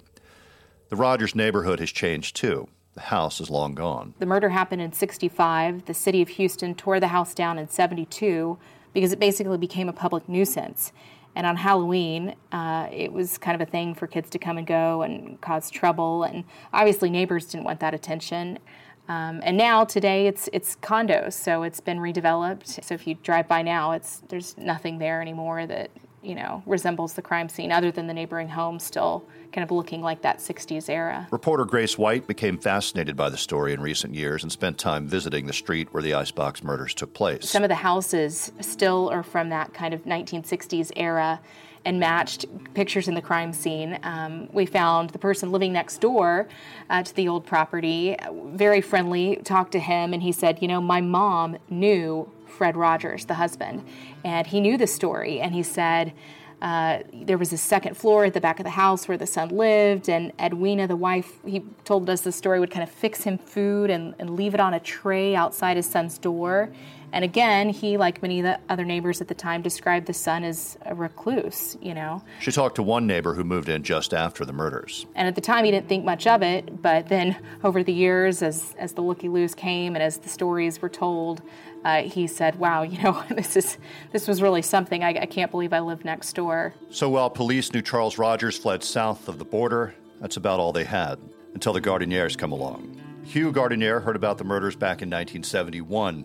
The 0.89 0.97
Rogers 0.97 1.35
neighborhood 1.35 1.81
has 1.81 1.91
changed 1.91 2.37
too. 2.37 2.69
The 2.99 3.05
house 3.05 3.41
is 3.41 3.49
long 3.49 3.77
gone. 3.77 4.13
The 4.19 4.27
murder 4.27 4.49
happened 4.49 4.83
in 4.83 4.93
65. 4.93 5.85
The 5.85 5.95
city 5.95 6.21
of 6.21 6.31
Houston 6.31 6.75
tore 6.75 6.99
the 6.99 7.07
house 7.07 7.33
down 7.33 7.57
in 7.57 7.69
72 7.69 8.59
because 8.93 9.13
it 9.13 9.21
basically 9.21 9.57
became 9.57 9.89
a 9.89 9.93
public 9.93 10.29
nuisance. 10.29 10.93
And 11.37 11.47
on 11.47 11.55
Halloween, 11.55 12.35
uh, 12.51 12.89
it 12.91 13.13
was 13.13 13.39
kind 13.39 13.55
of 13.55 13.61
a 13.61 13.71
thing 13.71 13.95
for 13.95 14.09
kids 14.09 14.29
to 14.31 14.39
come 14.41 14.59
and 14.59 14.67
go 14.67 15.03
and 15.03 15.41
cause 15.41 15.71
trouble. 15.71 16.25
And 16.25 16.43
obviously, 16.73 17.09
neighbors 17.09 17.47
didn't 17.47 17.67
want 17.67 17.79
that 17.79 17.95
attention. 17.95 18.59
Um, 19.07 19.43
and 19.45 19.57
now 19.57 19.85
today 19.85 20.27
it's 20.27 20.49
it's 20.53 20.75
condos, 20.75 21.35
so 21.35 21.63
it's 21.63 21.79
been 21.79 21.99
redeveloped. 21.99 22.83
So 22.85 22.95
if 22.95 23.07
you 23.07 23.15
drive 23.23 23.47
by 23.47 23.63
now, 23.63 23.93
it's 23.93 24.25
there's 24.29 24.59
nothing 24.59 24.99
there 24.99 25.23
anymore 25.23 25.67
that 25.69 25.93
you 26.23 26.35
know 26.35 26.63
resembles 26.67 27.15
the 27.15 27.23
crime 27.23 27.49
scene, 27.49 27.73
other 27.73 27.91
than 27.91 28.07
the 28.07 28.15
neighboring 28.15 28.49
home 28.49 28.79
still 28.79 29.25
kind 29.53 29.65
of 29.65 29.71
looking 29.71 30.03
like 30.03 30.23
that 30.23 30.39
60s 30.39 30.89
era. 30.89 31.27
Reporter 31.31 31.65
Grace 31.65 31.97
White 31.97 32.27
became 32.27 32.59
fascinated 32.59 33.17
by 33.17 33.31
the 33.31 33.37
story 33.37 33.73
in 33.73 33.81
recent 33.81 34.15
years 34.15 34.43
and 34.43 34.53
spent 34.53 34.79
time 34.79 35.07
visiting 35.07 35.47
the 35.47 35.53
street 35.53 35.89
where 35.93 36.03
the 36.03 36.15
icebox 36.15 36.63
murders 36.63 36.95
took 36.95 37.15
place. 37.15 37.49
Some 37.49 37.63
of 37.63 37.69
the 37.69 37.75
houses 37.77 38.53
still 38.61 39.09
are 39.11 39.23
from 39.23 39.49
that 39.49 39.73
kind 39.73 39.95
of 39.95 40.05
1960s 40.05 40.93
era 40.97 41.41
and 41.85 41.99
matched 41.99 42.45
pictures 42.75 43.09
in 43.09 43.15
the 43.15 43.23
crime 43.23 43.53
scene. 43.53 43.99
Um, 44.03 44.49
we 44.53 44.67
found 44.67 45.11
the 45.11 45.19
person 45.19 45.51
living 45.51 45.73
next 45.73 46.01
door 46.01 46.49
uh, 46.91 47.03
to 47.03 47.15
the 47.15 47.29
old 47.29 47.47
property, 47.47 48.17
very 48.31 48.81
friendly, 48.81 49.37
talked 49.37 49.73
to 49.73 49.79
him, 49.79 50.13
and 50.13 50.23
he 50.23 50.33
said, 50.33 50.61
You 50.61 50.69
know, 50.69 50.81
my 50.81 51.01
mom 51.01 51.57
knew 51.71 52.31
Fred 52.49 52.77
Rogers, 52.77 53.25
the 53.27 53.35
husband, 53.35 53.87
and 54.25 54.47
he 54.47 54.61
knew 54.61 54.77
the 54.77 54.87
story, 54.87 55.41
and 55.41 55.55
he 55.55 55.63
said, 55.63 56.13
uh, 56.61 56.99
there 57.13 57.39
was 57.39 57.53
a 57.53 57.57
second 57.57 57.97
floor 57.97 58.25
at 58.25 58.35
the 58.35 58.41
back 58.41 58.59
of 58.59 58.65
the 58.65 58.71
house 58.71 59.07
where 59.07 59.17
the 59.17 59.27
son 59.27 59.49
lived, 59.51 60.09
and 60.09 60.33
Edwina, 60.41 60.89
the 60.89 60.97
wife, 60.97 61.39
he 61.45 61.63
told 61.85 62.11
us 62.11 62.23
the 62.23 62.33
story, 62.33 62.59
would 62.59 62.71
kind 62.71 62.83
of 62.83 62.91
fix 62.91 63.23
him 63.23 63.39
food 63.39 63.91
and, 63.91 64.15
and 64.19 64.31
leave 64.31 64.55
it 64.55 64.61
on 64.61 64.75
a 64.75 64.81
tray 64.81 65.37
outside 65.37 65.77
his 65.77 65.89
son's 65.89 66.19
door. 66.19 66.73
And 67.13 67.25
again, 67.25 67.71
he, 67.71 67.97
like 67.97 68.21
many 68.21 68.41
of 68.41 68.45
the 68.45 68.61
other 68.69 68.85
neighbors 68.85 69.21
at 69.21 69.29
the 69.29 69.35
time, 69.35 69.63
described 69.63 70.07
the 70.07 70.13
son 70.13 70.45
as 70.45 70.77
a 70.85 70.95
recluse, 70.95 71.79
you 71.81 71.95
know. 71.95 72.23
She 72.41 72.53
talked 72.53 72.75
to 72.77 72.83
one 72.83 73.07
neighbor 73.07 73.35
who 73.35 73.45
moved 73.45 73.69
in 73.69 73.83
just 73.83 74.13
after 74.13 74.45
the 74.45 74.53
murders. 74.53 75.07
And 75.15 75.27
at 75.27 75.35
the 75.35 75.41
time, 75.41 75.65
he 75.65 75.71
didn't 75.71 75.89
think 75.89 76.05
much 76.05 76.27
of 76.27 76.43
it, 76.43 76.83
but 76.83 77.09
then 77.09 77.37
over 77.65 77.83
the 77.83 77.95
years, 77.95 78.43
as, 78.43 78.75
as 78.79 78.93
the 78.93 79.01
looky 79.01 79.29
loos 79.29 79.55
came 79.55 79.95
and 79.95 80.03
as 80.03 80.19
the 80.19 80.29
stories 80.29 80.83
were 80.83 80.91
told, 80.91 81.41
uh, 81.85 82.03
he 82.03 82.27
said, 82.27 82.59
"Wow, 82.59 82.83
you 82.83 83.03
know, 83.03 83.23
this 83.31 83.57
is 83.57 83.79
this 84.13 84.29
was 84.29 84.43
really 84.43 84.63
something. 84.63 85.05
I, 85.05 85.11
I 85.11 85.27
can't 85.27 85.51
believe 85.51 85.73
I 85.73 85.81
live 85.81 86.05
next 86.05 86.35
door." 86.35 86.75
So 86.91 87.09
while 87.09 87.31
police 87.31 87.73
knew 87.73 87.83
Charles 87.83 88.19
Rogers 88.19 88.59
fled 88.59 88.83
south 88.83 89.29
of 89.29 89.39
the 89.39 89.45
border, 89.45 89.95
that's 90.21 90.37
about 90.37 90.61
all 90.61 90.73
they 90.73 90.85
had 90.85 91.19
until 91.55 91.73
the 91.73 91.81
Gardeniers 91.81 92.37
come 92.37 92.53
along. 92.53 93.01
Hugh 93.25 93.53
Gardenier 93.53 94.01
heard 94.01 94.17
about 94.17 94.39
the 94.39 94.45
murders 94.45 94.75
back 94.75 95.03
in 95.03 95.09
1971 95.11 96.25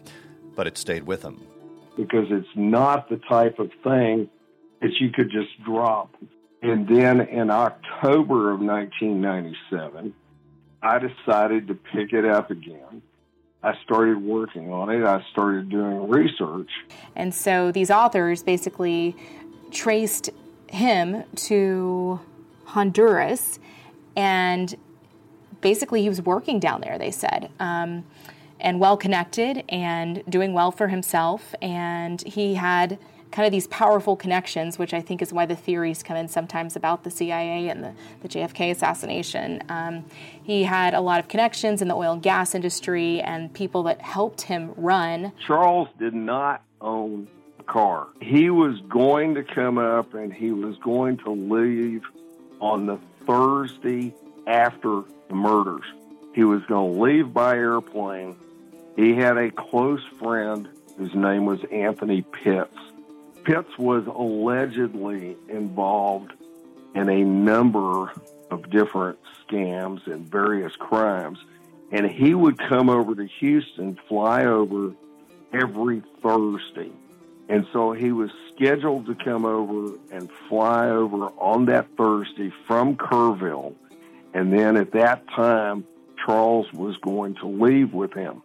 but 0.56 0.68
it 0.68 0.78
stayed 0.78 1.04
with 1.04 1.24
him. 1.24 1.42
Because 1.96 2.28
it's 2.30 2.48
not 2.56 3.10
the 3.10 3.18
type 3.30 3.60
of 3.60 3.70
thing 3.84 4.30
that 4.82 4.92
you 5.00 5.12
could 5.12 5.30
just 5.30 5.64
drop. 5.64 6.16
And 6.62 6.88
then 6.88 7.22
in 7.22 7.50
October 7.50 8.52
of 8.52 8.60
1997, 8.60 10.14
I 10.82 11.00
decided 11.00 11.68
to 11.68 11.76
pick 11.76 12.14
it 12.14 12.26
up 12.26 12.52
again. 12.52 13.02
I 13.64 13.78
started 13.84 14.22
working 14.22 14.72
on 14.72 14.90
it. 14.90 15.04
I 15.04 15.26
started 15.32 15.70
doing 15.70 16.10
research. 16.10 16.70
And 17.16 17.34
so 17.34 17.72
these 17.72 17.90
authors 17.90 18.44
basically 18.44 19.16
traced 19.72 20.30
him 20.68 21.24
to 21.36 22.20
Honduras, 22.66 23.60
and 24.16 24.76
basically 25.62 26.02
he 26.02 26.10
was 26.10 26.22
working 26.22 26.60
down 26.60 26.82
there, 26.82 26.98
they 26.98 27.12
said. 27.12 27.50
Um, 27.60 28.06
and 28.60 28.80
well 28.80 28.98
connected 28.98 29.64
and 29.70 30.24
doing 30.30 30.54
well 30.54 30.72
for 30.72 30.88
himself. 30.88 31.54
And 31.62 32.22
he 32.24 32.56
had 32.56 32.98
kind 33.34 33.46
of 33.46 33.52
these 33.52 33.68
powerful 33.68 34.16
connections, 34.16 34.80
which 34.80 34.94
I 34.94 35.02
think 35.02 35.22
is 35.22 35.34
why 35.34 35.46
the 35.46 35.56
theories 35.56 36.04
come 36.04 36.16
in 36.16 36.28
sometimes 36.30 36.76
about 36.76 37.04
the 37.04 37.12
CIA 37.12 37.68
and 37.68 37.84
the, 37.84 37.94
the 38.22 38.30
JFK 38.30 38.72
assassination. 38.72 39.62
Um, 39.68 40.06
he 40.44 40.64
had 40.64 40.94
a 40.94 41.02
lot 41.02 41.20
of 41.20 41.28
connections 41.28 41.82
in 41.82 41.90
the 41.90 41.96
oil 41.96 42.14
and 42.14 42.24
gas 42.24 42.56
industry 42.56 43.20
and 43.20 43.54
people 43.54 43.84
that 43.84 44.02
helped 44.02 44.44
him 44.44 44.74
run. 44.78 45.34
Charles 45.46 45.90
did 46.00 46.14
not 46.14 46.64
own 46.80 47.28
a 47.60 47.64
car. 47.64 48.08
He 48.22 48.50
was 48.50 48.80
going 48.88 49.36
to 49.36 49.44
come 49.44 49.78
up 49.78 50.14
and 50.14 50.32
he 50.32 50.52
was 50.52 50.78
going 50.78 51.18
to 51.18 51.32
leave 51.32 52.04
on 52.62 52.86
the 52.86 53.00
Thursday 53.26 54.14
after 54.48 55.02
the 55.28 55.36
murders. 55.36 55.86
He 56.34 56.44
was 56.44 56.64
going 56.66 56.94
to 56.94 57.02
leave 57.02 57.34
by 57.34 57.56
airplane 57.56 58.38
he 58.96 59.16
had 59.16 59.38
a 59.38 59.50
close 59.50 60.04
friend 60.20 60.70
whose 60.98 61.14
name 61.16 61.46
was 61.46 61.64
Anthony 61.72 62.22
Pitts. 62.22 62.78
Pitts 63.44 63.78
was 63.78 64.06
allegedly 64.08 65.36
involved 65.50 66.34
in 66.96 67.10
a 67.10 67.24
number 67.24 68.12
of 68.50 68.70
different 68.70 69.20
scams 69.46 70.06
and 70.08 70.30
various 70.30 70.76
crimes. 70.76 71.40
And 71.92 72.10
he 72.10 72.34
would 72.34 72.58
come 72.58 72.90
over 72.90 73.16
to 73.16 73.28
Houston, 73.40 74.00
fly 74.08 74.46
over 74.46 74.94
every 75.52 76.02
Thursday. 76.22 76.92
And 77.50 77.68
so 77.74 77.92
he 77.92 78.12
was 78.12 78.32
scheduled 78.56 79.06
to 79.08 79.16
come 79.16 79.46
over 79.46 79.98
and 80.12 80.30
fly 80.50 80.90
over 80.90 81.26
on 81.38 81.66
that 81.66 81.88
Thursday 81.98 82.52
from 82.66 82.96
Kerrville. 82.96 83.76
And 84.34 84.52
then 84.52 84.78
at 84.78 84.92
that 84.94 85.28
time, 85.30 85.86
Charles 86.26 86.72
was 86.72 86.96
going 86.98 87.36
to 87.36 87.48
leave 87.48 87.94
with 87.94 88.14
him. 88.14 88.42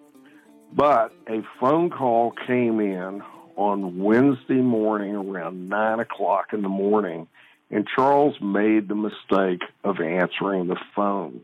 But 0.72 1.14
a 1.28 1.42
phone 1.60 1.88
call 1.88 2.32
came 2.32 2.80
in 2.80 3.22
on 3.58 3.98
Wednesday 3.98 4.62
morning 4.62 5.16
around 5.16 5.68
9 5.68 5.98
o'clock 5.98 6.52
in 6.52 6.62
the 6.62 6.68
morning, 6.68 7.26
and 7.72 7.88
Charles 7.88 8.36
made 8.40 8.88
the 8.88 8.94
mistake 8.94 9.62
of 9.82 10.00
answering 10.00 10.68
the 10.68 10.78
phone. 10.94 11.40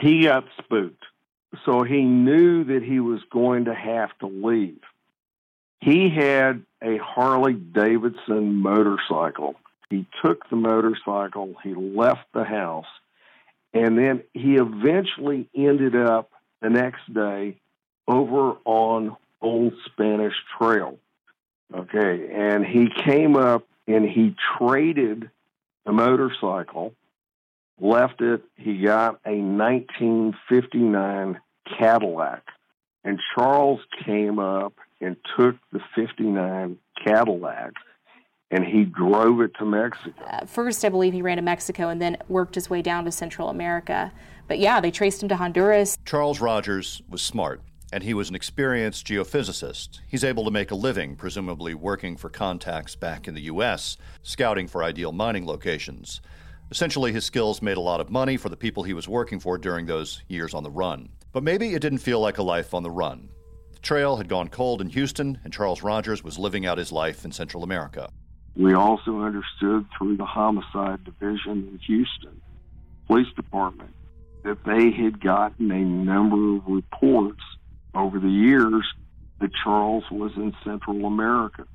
He 0.00 0.24
got 0.24 0.44
spooked, 0.58 1.04
so 1.64 1.84
he 1.84 2.02
knew 2.02 2.64
that 2.64 2.82
he 2.82 2.98
was 2.98 3.20
going 3.30 3.66
to 3.66 3.74
have 3.74 4.10
to 4.18 4.26
leave. 4.26 4.80
He 5.80 6.10
had 6.10 6.64
a 6.82 6.96
Harley 6.98 7.54
Davidson 7.54 8.56
motorcycle 8.56 9.54
He 9.88 10.06
took 10.24 10.48
the 10.50 10.56
motorcycle, 10.56 11.54
he 11.62 11.74
left 11.74 12.26
the 12.34 12.44
house, 12.44 12.86
and 13.72 13.96
then 13.96 14.24
he 14.34 14.56
eventually 14.56 15.48
ended 15.54 15.94
up 15.94 16.30
the 16.60 16.70
next 16.70 17.12
day 17.14 17.56
over 18.08 18.56
on 18.64 19.16
Old 19.40 19.74
Spanish 19.86 20.34
Trail. 20.58 20.98
Okay, 21.72 22.28
and 22.32 22.64
he 22.64 22.88
came 23.04 23.36
up 23.36 23.64
and 23.86 24.08
he 24.08 24.34
traded 24.58 25.30
the 25.86 25.92
motorcycle, 25.92 26.94
left 27.80 28.20
it. 28.20 28.42
He 28.56 28.82
got 28.82 29.20
a 29.24 29.36
1959 29.36 31.40
Cadillac, 31.78 32.42
and 33.04 33.20
Charles 33.34 33.80
came 34.04 34.38
up 34.38 34.74
and 35.00 35.16
took 35.36 35.56
the 35.72 35.80
59 35.94 36.76
Cadillac 37.04 37.72
and 38.50 38.64
he 38.64 38.84
drove 38.84 39.40
it 39.40 39.52
to 39.58 39.64
Mexico. 39.64 40.24
Uh, 40.24 40.44
first, 40.44 40.84
I 40.84 40.88
believe 40.88 41.12
he 41.12 41.22
ran 41.22 41.36
to 41.36 41.42
Mexico 41.42 41.88
and 41.88 42.02
then 42.02 42.16
worked 42.28 42.54
his 42.54 42.68
way 42.68 42.82
down 42.82 43.04
to 43.04 43.12
Central 43.12 43.48
America. 43.48 44.12
But 44.48 44.58
yeah, 44.58 44.80
they 44.80 44.90
traced 44.90 45.22
him 45.22 45.28
to 45.28 45.36
Honduras. 45.36 45.96
Charles 46.04 46.40
Rogers 46.40 47.02
was 47.08 47.22
smart, 47.22 47.60
and 47.92 48.02
he 48.02 48.14
was 48.14 48.28
an 48.28 48.34
experienced 48.34 49.06
geophysicist. 49.06 50.00
He's 50.06 50.24
able 50.24 50.44
to 50.44 50.50
make 50.50 50.70
a 50.70 50.76
living, 50.76 51.16
presumably 51.16 51.74
working 51.74 52.16
for 52.16 52.28
contacts 52.28 52.94
back 52.94 53.26
in 53.26 53.34
the 53.34 53.42
U.S., 53.42 53.96
scouting 54.22 54.68
for 54.68 54.84
ideal 54.84 55.12
mining 55.12 55.46
locations. 55.46 56.20
Essentially, 56.70 57.12
his 57.12 57.24
skills 57.24 57.62
made 57.62 57.76
a 57.76 57.80
lot 57.80 58.00
of 58.00 58.10
money 58.10 58.36
for 58.36 58.48
the 58.48 58.56
people 58.56 58.82
he 58.82 58.94
was 58.94 59.08
working 59.08 59.40
for 59.40 59.58
during 59.58 59.86
those 59.86 60.22
years 60.28 60.54
on 60.54 60.62
the 60.62 60.70
run. 60.70 61.08
But 61.32 61.42
maybe 61.42 61.74
it 61.74 61.82
didn't 61.82 61.98
feel 61.98 62.20
like 62.20 62.38
a 62.38 62.42
life 62.42 62.74
on 62.74 62.82
the 62.82 62.90
run. 62.90 63.28
The 63.72 63.80
trail 63.80 64.16
had 64.16 64.28
gone 64.28 64.48
cold 64.48 64.80
in 64.80 64.88
Houston, 64.90 65.40
and 65.42 65.52
Charles 65.52 65.82
Rogers 65.82 66.22
was 66.22 66.38
living 66.38 66.66
out 66.66 66.78
his 66.78 66.92
life 66.92 67.24
in 67.24 67.32
Central 67.32 67.64
America. 67.64 68.10
We 68.56 68.74
also 68.74 69.20
understood 69.20 69.86
through 69.96 70.16
the 70.16 70.24
homicide 70.24 71.04
division 71.04 71.68
in 71.72 71.78
Houston 71.86 72.40
Police 73.06 73.32
Department 73.34 73.94
that 74.44 74.62
they 74.64 74.90
had 74.90 75.20
gotten 75.20 75.70
a 75.70 75.78
number 75.78 76.56
of 76.56 76.66
reports 76.66 77.42
over 77.94 78.18
the 78.18 78.28
years 78.28 78.84
that 79.40 79.50
Charles 79.64 80.04
was 80.10 80.32
in 80.36 80.54
Central 80.64 81.06
America. 81.06 81.66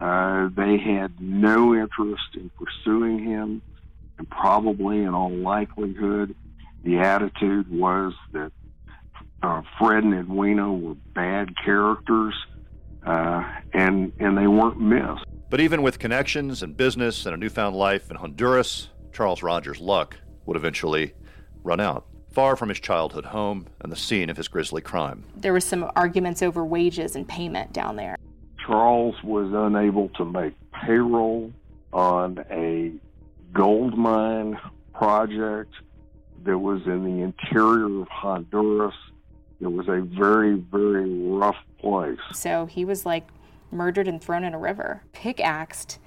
Uh, 0.00 0.48
they 0.54 0.76
had 0.76 1.20
no 1.20 1.74
interest 1.74 2.34
in 2.34 2.50
pursuing 2.50 3.24
him, 3.24 3.62
and 4.18 4.28
probably 4.28 5.02
in 5.02 5.14
all 5.14 5.30
likelihood, 5.30 6.34
the 6.84 6.98
attitude 6.98 7.70
was 7.70 8.12
that 8.32 8.52
uh, 9.42 9.62
Fred 9.78 10.04
and 10.04 10.14
Edwina 10.14 10.72
were 10.72 10.94
bad 11.14 11.54
characters, 11.64 12.34
uh, 13.04 13.42
and 13.72 14.12
and 14.18 14.36
they 14.36 14.46
weren't 14.46 14.80
missed. 14.80 15.24
But 15.48 15.60
even 15.60 15.82
with 15.82 15.98
connections 15.98 16.62
and 16.62 16.76
business 16.76 17.24
and 17.24 17.34
a 17.34 17.38
newfound 17.38 17.76
life 17.76 18.10
in 18.10 18.16
Honduras, 18.16 18.90
Charles 19.12 19.42
Rogers' 19.42 19.80
luck 19.80 20.16
would 20.44 20.56
eventually 20.56 21.14
run 21.62 21.80
out, 21.80 22.06
far 22.36 22.54
from 22.54 22.68
his 22.68 22.78
childhood 22.78 23.24
home 23.24 23.66
and 23.80 23.90
the 23.90 23.96
scene 23.96 24.28
of 24.28 24.36
his 24.36 24.46
grisly 24.46 24.82
crime. 24.82 25.24
There 25.34 25.54
were 25.54 25.60
some 25.60 25.90
arguments 25.96 26.42
over 26.42 26.66
wages 26.66 27.16
and 27.16 27.26
payment 27.26 27.72
down 27.72 27.96
there. 27.96 28.14
Charles 28.66 29.14
was 29.24 29.50
unable 29.54 30.10
to 30.10 30.24
make 30.26 30.52
payroll 30.70 31.50
on 31.94 32.44
a 32.50 32.92
gold 33.54 33.96
mine 33.96 34.58
project 34.92 35.72
that 36.44 36.58
was 36.58 36.82
in 36.84 37.04
the 37.04 37.22
interior 37.22 38.02
of 38.02 38.08
Honduras. 38.08 38.94
It 39.62 39.72
was 39.72 39.88
a 39.88 40.02
very, 40.02 40.56
very 40.56 41.08
rough 41.30 41.56
place. 41.78 42.18
So 42.34 42.66
he 42.66 42.84
was 42.84 43.06
like 43.06 43.26
murdered 43.70 44.08
and 44.08 44.22
thrown 44.22 44.44
in 44.44 44.52
a 44.52 44.58
river, 44.58 45.02
pickaxed 45.14 45.98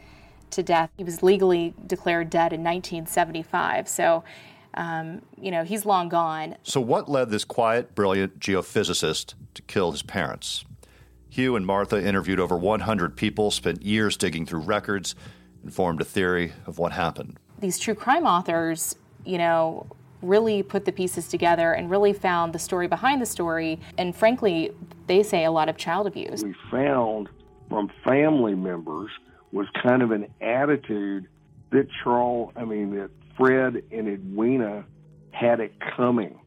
to 0.51 0.61
death. 0.61 0.91
He 0.95 1.03
was 1.03 1.23
legally 1.23 1.73
declared 1.87 2.29
dead 2.29 2.53
in 2.53 2.63
1975. 2.63 3.87
So, 3.87 4.23
um, 4.75 5.21
you 5.39 5.51
know, 5.51 5.63
he's 5.63 5.85
long 5.85 6.09
gone. 6.09 6.55
So, 6.63 6.79
what 6.79 7.09
led 7.09 7.29
this 7.29 7.43
quiet, 7.43 7.95
brilliant 7.95 8.39
geophysicist 8.39 9.33
to 9.55 9.61
kill 9.63 9.91
his 9.91 10.03
parents? 10.03 10.65
Hugh 11.29 11.55
and 11.55 11.65
Martha 11.65 12.03
interviewed 12.03 12.39
over 12.39 12.57
100 12.57 13.15
people, 13.15 13.51
spent 13.51 13.83
years 13.83 14.17
digging 14.17 14.45
through 14.45 14.61
records, 14.61 15.15
and 15.63 15.73
formed 15.73 16.01
a 16.01 16.05
theory 16.05 16.53
of 16.65 16.79
what 16.79 16.91
happened. 16.91 17.37
These 17.59 17.77
true 17.77 17.95
crime 17.95 18.25
authors, 18.25 18.95
you 19.25 19.37
know, 19.37 19.85
really 20.21 20.63
put 20.63 20.85
the 20.85 20.91
pieces 20.91 21.27
together 21.27 21.73
and 21.73 21.89
really 21.89 22.13
found 22.13 22.53
the 22.53 22.59
story 22.59 22.87
behind 22.87 23.21
the 23.21 23.25
story. 23.25 23.79
And 23.97 24.15
frankly, 24.15 24.71
they 25.07 25.23
say 25.23 25.45
a 25.45 25.51
lot 25.51 25.69
of 25.69 25.77
child 25.77 26.07
abuse. 26.07 26.43
We 26.43 26.55
found 26.71 27.29
from 27.69 27.91
family 28.03 28.55
members 28.55 29.11
was 29.51 29.67
kind 29.81 30.01
of 30.01 30.11
an 30.11 30.27
attitude 30.41 31.27
that 31.71 31.87
Charles, 32.03 32.51
I 32.55 32.65
mean, 32.65 32.95
that 32.95 33.09
Fred 33.39 33.83
and 33.91 34.09
Edwina 34.09 34.85
had 35.31 35.61
it 35.61 35.71
coming 35.95 36.37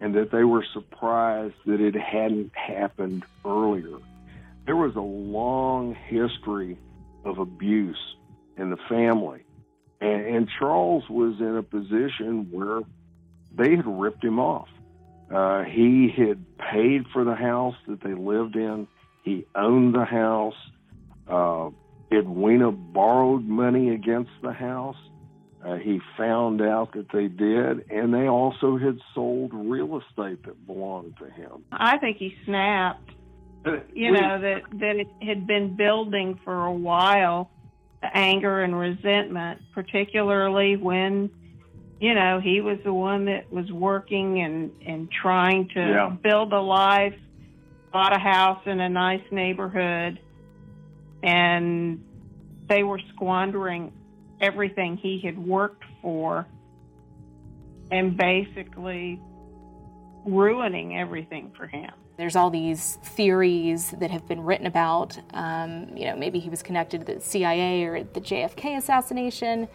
and 0.00 0.14
that 0.14 0.30
they 0.32 0.42
were 0.42 0.64
surprised 0.72 1.54
that 1.66 1.80
it 1.82 1.94
hadn't 1.94 2.56
happened 2.56 3.24
earlier. 3.44 3.98
There 4.64 4.76
was 4.76 4.96
a 4.96 5.00
long 5.00 5.94
history 5.94 6.78
of 7.26 7.38
abuse 7.38 8.00
in 8.56 8.70
the 8.70 8.78
family. 8.88 9.44
And, 10.00 10.24
and 10.24 10.48
Charles 10.58 11.04
was 11.10 11.38
in 11.40 11.56
a 11.58 11.62
position 11.62 12.48
where 12.50 12.80
they 13.52 13.76
had 13.76 13.86
ripped 13.86 14.24
him 14.24 14.38
off. 14.38 14.68
Uh, 15.30 15.64
he 15.64 16.08
had 16.16 16.42
paid 16.56 17.04
for 17.12 17.24
the 17.24 17.34
house 17.34 17.76
that 17.86 18.02
they 18.02 18.14
lived 18.14 18.56
in. 18.56 18.88
He 19.22 19.44
owned 19.54 19.94
the 19.94 20.06
house. 20.06 20.54
Uh, 21.28 21.68
Edwina 22.10 22.72
borrowed 22.72 23.44
money 23.44 23.90
against 23.90 24.32
the 24.42 24.52
house. 24.52 24.96
Uh, 25.62 25.76
he 25.76 26.00
found 26.16 26.62
out 26.62 26.94
that 26.94 27.06
they 27.12 27.28
did, 27.28 27.90
and 27.90 28.14
they 28.14 28.26
also 28.26 28.78
had 28.78 28.98
sold 29.14 29.52
real 29.52 29.98
estate 30.00 30.42
that 30.44 30.66
belonged 30.66 31.14
to 31.18 31.28
him. 31.28 31.64
I 31.70 31.98
think 31.98 32.16
he 32.16 32.34
snapped. 32.46 33.10
You 33.92 34.12
know 34.12 34.40
that 34.40 34.62
that 34.78 34.96
it 34.96 35.08
had 35.22 35.46
been 35.46 35.76
building 35.76 36.40
for 36.44 36.64
a 36.64 36.72
while, 36.72 37.50
the 38.00 38.08
anger 38.16 38.62
and 38.62 38.74
resentment, 38.78 39.60
particularly 39.74 40.78
when, 40.78 41.28
you 42.00 42.14
know, 42.14 42.40
he 42.40 42.62
was 42.62 42.78
the 42.82 42.94
one 42.94 43.26
that 43.26 43.52
was 43.52 43.70
working 43.70 44.40
and 44.40 44.70
and 44.86 45.10
trying 45.10 45.68
to 45.74 45.80
Yeah. 45.80 46.16
build 46.22 46.54
a 46.54 46.60
life, 46.60 47.14
bought 47.92 48.16
a 48.16 48.18
house 48.18 48.62
in 48.64 48.80
a 48.80 48.88
nice 48.88 49.30
neighborhood, 49.30 50.18
and 51.22 52.00
they 52.66 52.82
were 52.82 53.00
squandering 53.14 53.92
everything 54.40 54.96
he 54.96 55.20
had 55.20 55.38
worked 55.38 55.84
for 56.02 56.46
and 57.90 58.16
basically 58.16 59.20
ruining 60.24 60.98
everything 60.98 61.50
for 61.56 61.66
him. 61.66 61.90
There's 62.16 62.36
all 62.36 62.50
these 62.50 62.98
theories 63.02 63.92
that 63.92 64.10
have 64.10 64.28
been 64.28 64.42
written 64.42 64.66
about. 64.66 65.18
Um, 65.32 65.96
you 65.96 66.04
know, 66.04 66.16
maybe 66.16 66.38
he 66.38 66.50
was 66.50 66.62
connected 66.62 67.06
to 67.06 67.14
the 67.14 67.20
CIA 67.20 67.84
or 67.84 68.04
the 68.04 68.20
JFK 68.20 68.76
assassination. 68.76 69.68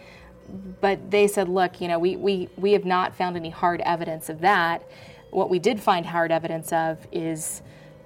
But 0.79 1.09
they 1.09 1.27
said, 1.27 1.49
look, 1.49 1.81
you 1.81 1.87
know, 1.87 1.97
we, 1.97 2.15
we, 2.15 2.49
we 2.55 2.73
have 2.73 2.85
not 2.85 3.15
found 3.15 3.35
any 3.35 3.49
hard 3.49 3.81
evidence 3.81 4.29
of 4.29 4.41
that. 4.41 4.87
What 5.31 5.49
we 5.49 5.57
did 5.57 5.79
find 5.79 6.05
hard 6.05 6.31
evidence 6.31 6.71
of 6.71 7.07
is 7.11 7.63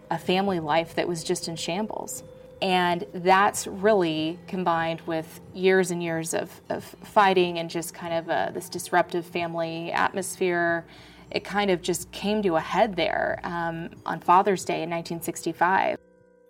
a 0.09 0.17
family 0.17 0.59
life 0.59 0.95
that 0.95 1.07
was 1.07 1.23
just 1.23 1.49
in 1.49 1.57
shambles. 1.57 2.23
And 2.61 3.05
that's 3.13 3.67
really 3.67 4.37
combined 4.47 5.01
with 5.01 5.39
years 5.53 5.91
and 5.91 6.03
years 6.03 6.33
of, 6.33 6.61
of 6.69 6.83
fighting 6.83 7.57
and 7.57 7.69
just 7.69 7.93
kind 7.93 8.13
of 8.13 8.27
a, 8.29 8.51
this 8.53 8.67
disruptive 8.67 9.25
family 9.25 9.91
atmosphere. 9.91 10.85
It 11.31 11.43
kind 11.43 11.71
of 11.71 11.81
just 11.81 12.11
came 12.11 12.41
to 12.43 12.55
a 12.55 12.59
head 12.59 12.95
there 12.95 13.39
um, 13.43 13.91
on 14.05 14.19
Father's 14.19 14.65
Day 14.65 14.83
in 14.83 14.89
1965. 14.89 15.97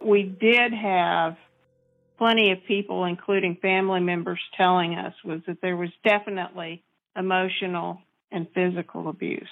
we 0.02 0.24
did 0.24 0.74
have 0.74 1.38
plenty 2.18 2.52
of 2.52 2.64
people, 2.66 3.06
including 3.06 3.58
family 3.62 4.00
members, 4.00 4.40
telling 4.58 4.96
us 4.96 5.14
was 5.24 5.42
that 5.48 5.62
there 5.62 5.78
was 5.78 5.90
definitely 6.04 6.84
emotional 7.16 8.02
and 8.32 8.48
physical 8.54 9.10
abuse. 9.10 9.50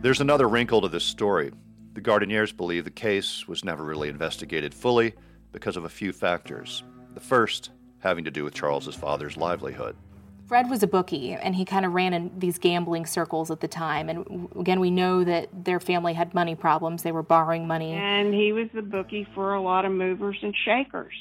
There's 0.00 0.20
another 0.20 0.48
wrinkle 0.48 0.80
to 0.80 0.88
this 0.88 1.04
story. 1.04 1.52
The 1.94 2.00
Gardeniers 2.00 2.56
believe 2.56 2.84
the 2.84 2.90
case 2.90 3.46
was 3.46 3.64
never 3.64 3.84
really 3.84 4.08
investigated 4.08 4.72
fully 4.74 5.14
because 5.52 5.76
of 5.76 5.84
a 5.84 5.90
few 5.90 6.12
factors. 6.12 6.82
The 7.14 7.20
first 7.20 7.70
having 7.98 8.24
to 8.24 8.30
do 8.30 8.44
with 8.44 8.54
Charles's 8.54 8.94
father's 8.94 9.36
livelihood. 9.36 9.96
Fred 10.48 10.68
was 10.68 10.82
a 10.82 10.86
bookie, 10.86 11.32
and 11.32 11.54
he 11.54 11.64
kind 11.64 11.86
of 11.86 11.92
ran 11.92 12.12
in 12.12 12.30
these 12.38 12.58
gambling 12.58 13.06
circles 13.06 13.50
at 13.50 13.60
the 13.60 13.68
time. 13.68 14.08
And 14.08 14.48
again, 14.58 14.80
we 14.80 14.90
know 14.90 15.24
that 15.24 15.48
their 15.64 15.80
family 15.80 16.12
had 16.14 16.34
money 16.34 16.54
problems. 16.54 17.02
They 17.02 17.12
were 17.12 17.22
borrowing 17.22 17.66
money. 17.66 17.92
And 17.92 18.34
he 18.34 18.52
was 18.52 18.68
the 18.74 18.82
bookie 18.82 19.26
for 19.34 19.54
a 19.54 19.62
lot 19.62 19.84
of 19.84 19.92
movers 19.92 20.36
and 20.42 20.54
shakers. 20.64 21.14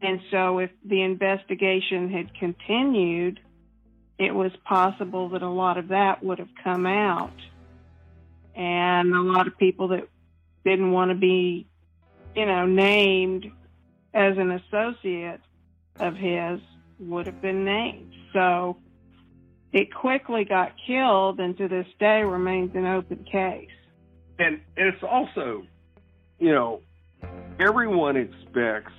And 0.00 0.20
so 0.30 0.60
if 0.60 0.70
the 0.84 1.02
investigation 1.02 2.10
had 2.10 2.32
continued, 2.34 3.40
it 4.18 4.34
was 4.34 4.52
possible 4.64 5.30
that 5.30 5.42
a 5.42 5.48
lot 5.48 5.76
of 5.76 5.88
that 5.88 6.22
would 6.22 6.38
have 6.38 6.54
come 6.62 6.86
out. 6.86 7.32
And 8.54 9.14
a 9.14 9.20
lot 9.20 9.46
of 9.46 9.58
people 9.58 9.88
that 9.88 10.08
didn't 10.64 10.92
want 10.92 11.10
to 11.10 11.14
be, 11.14 11.66
you 12.34 12.46
know, 12.46 12.66
named 12.66 13.46
as 14.12 14.36
an 14.38 14.50
associate 14.50 15.40
of 15.98 16.16
his 16.16 16.60
would 16.98 17.26
have 17.26 17.40
been 17.40 17.64
named. 17.64 18.12
So 18.32 18.76
it 19.72 19.94
quickly 19.94 20.44
got 20.44 20.72
killed 20.86 21.40
and 21.40 21.56
to 21.58 21.68
this 21.68 21.86
day 21.98 22.22
remains 22.22 22.74
an 22.74 22.86
open 22.86 23.24
case. 23.30 23.68
And 24.38 24.60
it's 24.76 25.02
also, 25.02 25.66
you 26.38 26.52
know, 26.52 26.80
everyone 27.58 28.16
expects, 28.16 28.92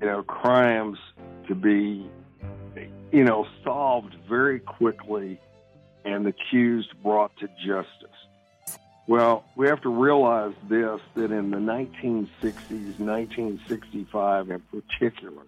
you 0.00 0.06
know, 0.06 0.22
crimes 0.22 0.98
to 1.48 1.54
be, 1.54 2.08
you 3.10 3.24
know, 3.24 3.46
solved 3.64 4.14
very 4.28 4.60
quickly 4.60 5.40
and 6.04 6.24
the 6.24 6.30
accused 6.30 6.90
brought 7.02 7.36
to 7.38 7.48
justice. 7.66 8.08
Well, 9.10 9.42
we 9.56 9.66
have 9.66 9.80
to 9.80 9.88
realize 9.88 10.54
this 10.68 11.00
that 11.16 11.32
in 11.32 11.50
the 11.50 11.56
1960s, 11.56 13.00
1965 13.00 14.50
in 14.50 14.60
particular, 14.60 15.42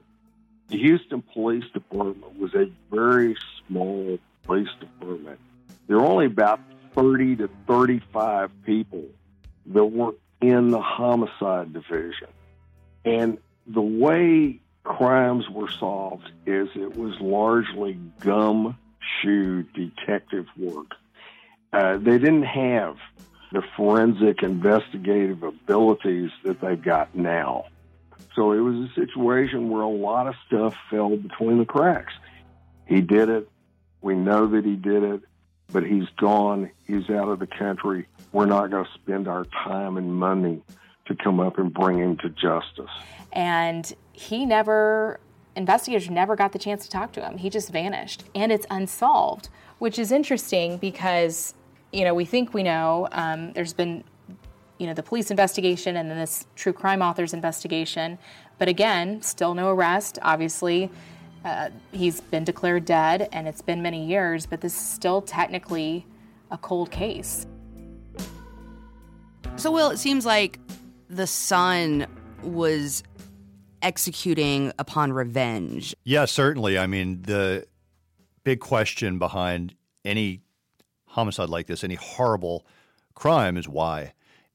the 0.66 0.78
Houston 0.78 1.22
Police 1.22 1.70
Department 1.72 2.40
was 2.40 2.52
a 2.54 2.72
very 2.90 3.36
small 3.68 4.18
police 4.42 4.68
department. 4.80 5.38
There 5.86 5.96
were 5.98 6.06
only 6.06 6.26
about 6.26 6.58
30 6.96 7.36
to 7.36 7.50
35 7.68 8.50
people 8.66 9.04
that 9.66 9.84
worked 9.84 10.18
in 10.40 10.70
the 10.70 10.80
homicide 10.80 11.72
division. 11.72 12.30
And 13.04 13.38
the 13.68 13.80
way 13.80 14.58
crimes 14.82 15.48
were 15.48 15.70
solved 15.70 16.28
is 16.46 16.66
it 16.74 16.96
was 16.96 17.14
largely 17.20 17.96
gumshoe 18.18 19.62
detective 19.72 20.46
work. 20.58 20.96
Uh, 21.72 21.98
they 21.98 22.18
didn't 22.18 22.42
have 22.42 22.96
the 23.52 23.62
forensic 23.76 24.42
investigative 24.42 25.42
abilities 25.42 26.30
that 26.44 26.60
they've 26.60 26.82
got 26.82 27.14
now. 27.14 27.66
So 28.34 28.52
it 28.52 28.60
was 28.60 28.90
a 28.90 28.94
situation 28.94 29.68
where 29.68 29.82
a 29.82 29.88
lot 29.88 30.26
of 30.26 30.34
stuff 30.46 30.74
fell 30.90 31.16
between 31.16 31.58
the 31.58 31.66
cracks. 31.66 32.14
He 32.86 33.02
did 33.02 33.28
it. 33.28 33.48
We 34.00 34.14
know 34.14 34.46
that 34.48 34.64
he 34.64 34.74
did 34.74 35.02
it, 35.02 35.20
but 35.70 35.84
he's 35.84 36.08
gone. 36.16 36.70
He's 36.86 37.10
out 37.10 37.28
of 37.28 37.38
the 37.40 37.46
country. 37.46 38.06
We're 38.32 38.46
not 38.46 38.70
going 38.70 38.84
to 38.84 38.90
spend 38.94 39.28
our 39.28 39.44
time 39.44 39.98
and 39.98 40.14
money 40.14 40.62
to 41.06 41.14
come 41.14 41.40
up 41.40 41.58
and 41.58 41.72
bring 41.72 41.98
him 41.98 42.16
to 42.18 42.30
justice. 42.30 42.90
And 43.32 43.92
he 44.12 44.46
never, 44.46 45.20
investigators 45.54 46.08
never 46.08 46.36
got 46.36 46.52
the 46.52 46.58
chance 46.58 46.84
to 46.84 46.90
talk 46.90 47.12
to 47.12 47.20
him. 47.20 47.38
He 47.38 47.50
just 47.50 47.70
vanished. 47.70 48.24
And 48.34 48.50
it's 48.50 48.66
unsolved, 48.70 49.50
which 49.78 49.98
is 49.98 50.10
interesting 50.10 50.78
because, 50.78 51.54
you 51.92 52.04
know, 52.04 52.14
we 52.14 52.24
think 52.24 52.54
we 52.54 52.62
know. 52.62 53.08
Um, 53.12 53.52
there's 53.52 53.72
been 53.72 54.04
you 54.82 54.88
know 54.88 54.94
the 54.94 55.02
police 55.02 55.30
investigation 55.30 55.96
and 55.96 56.10
then 56.10 56.18
this 56.18 56.44
true 56.56 56.72
crime 56.72 57.02
authors 57.02 57.32
investigation. 57.32 58.18
But 58.58 58.68
again 58.68 59.22
still 59.22 59.54
no 59.54 59.70
arrest. 59.70 60.18
Obviously 60.22 60.90
uh, 61.44 61.70
he's 61.92 62.20
been 62.20 62.42
declared 62.42 62.84
dead 62.84 63.28
and 63.30 63.46
it's 63.46 63.62
been 63.62 63.80
many 63.80 64.04
years 64.04 64.44
but 64.44 64.60
this 64.60 64.74
is 64.74 64.84
still 64.84 65.22
technically 65.22 66.04
a 66.50 66.58
cold 66.58 66.90
case. 66.90 67.46
So 69.54 69.70
will 69.70 69.90
it 69.90 69.98
seems 69.98 70.26
like 70.26 70.58
the 71.08 71.28
son 71.28 72.08
was 72.42 73.04
executing 73.82 74.72
upon 74.80 75.12
revenge. 75.12 75.94
Yeah 76.02 76.24
certainly. 76.24 76.76
I 76.76 76.88
mean 76.88 77.22
the 77.22 77.68
big 78.42 78.58
question 78.58 79.20
behind 79.20 79.76
any 80.04 80.40
homicide 81.12 81.48
like 81.48 81.66
this 81.66 81.84
any 81.84 81.94
horrible 81.94 82.66
crime 83.14 83.56
is 83.56 83.68
why 83.68 84.12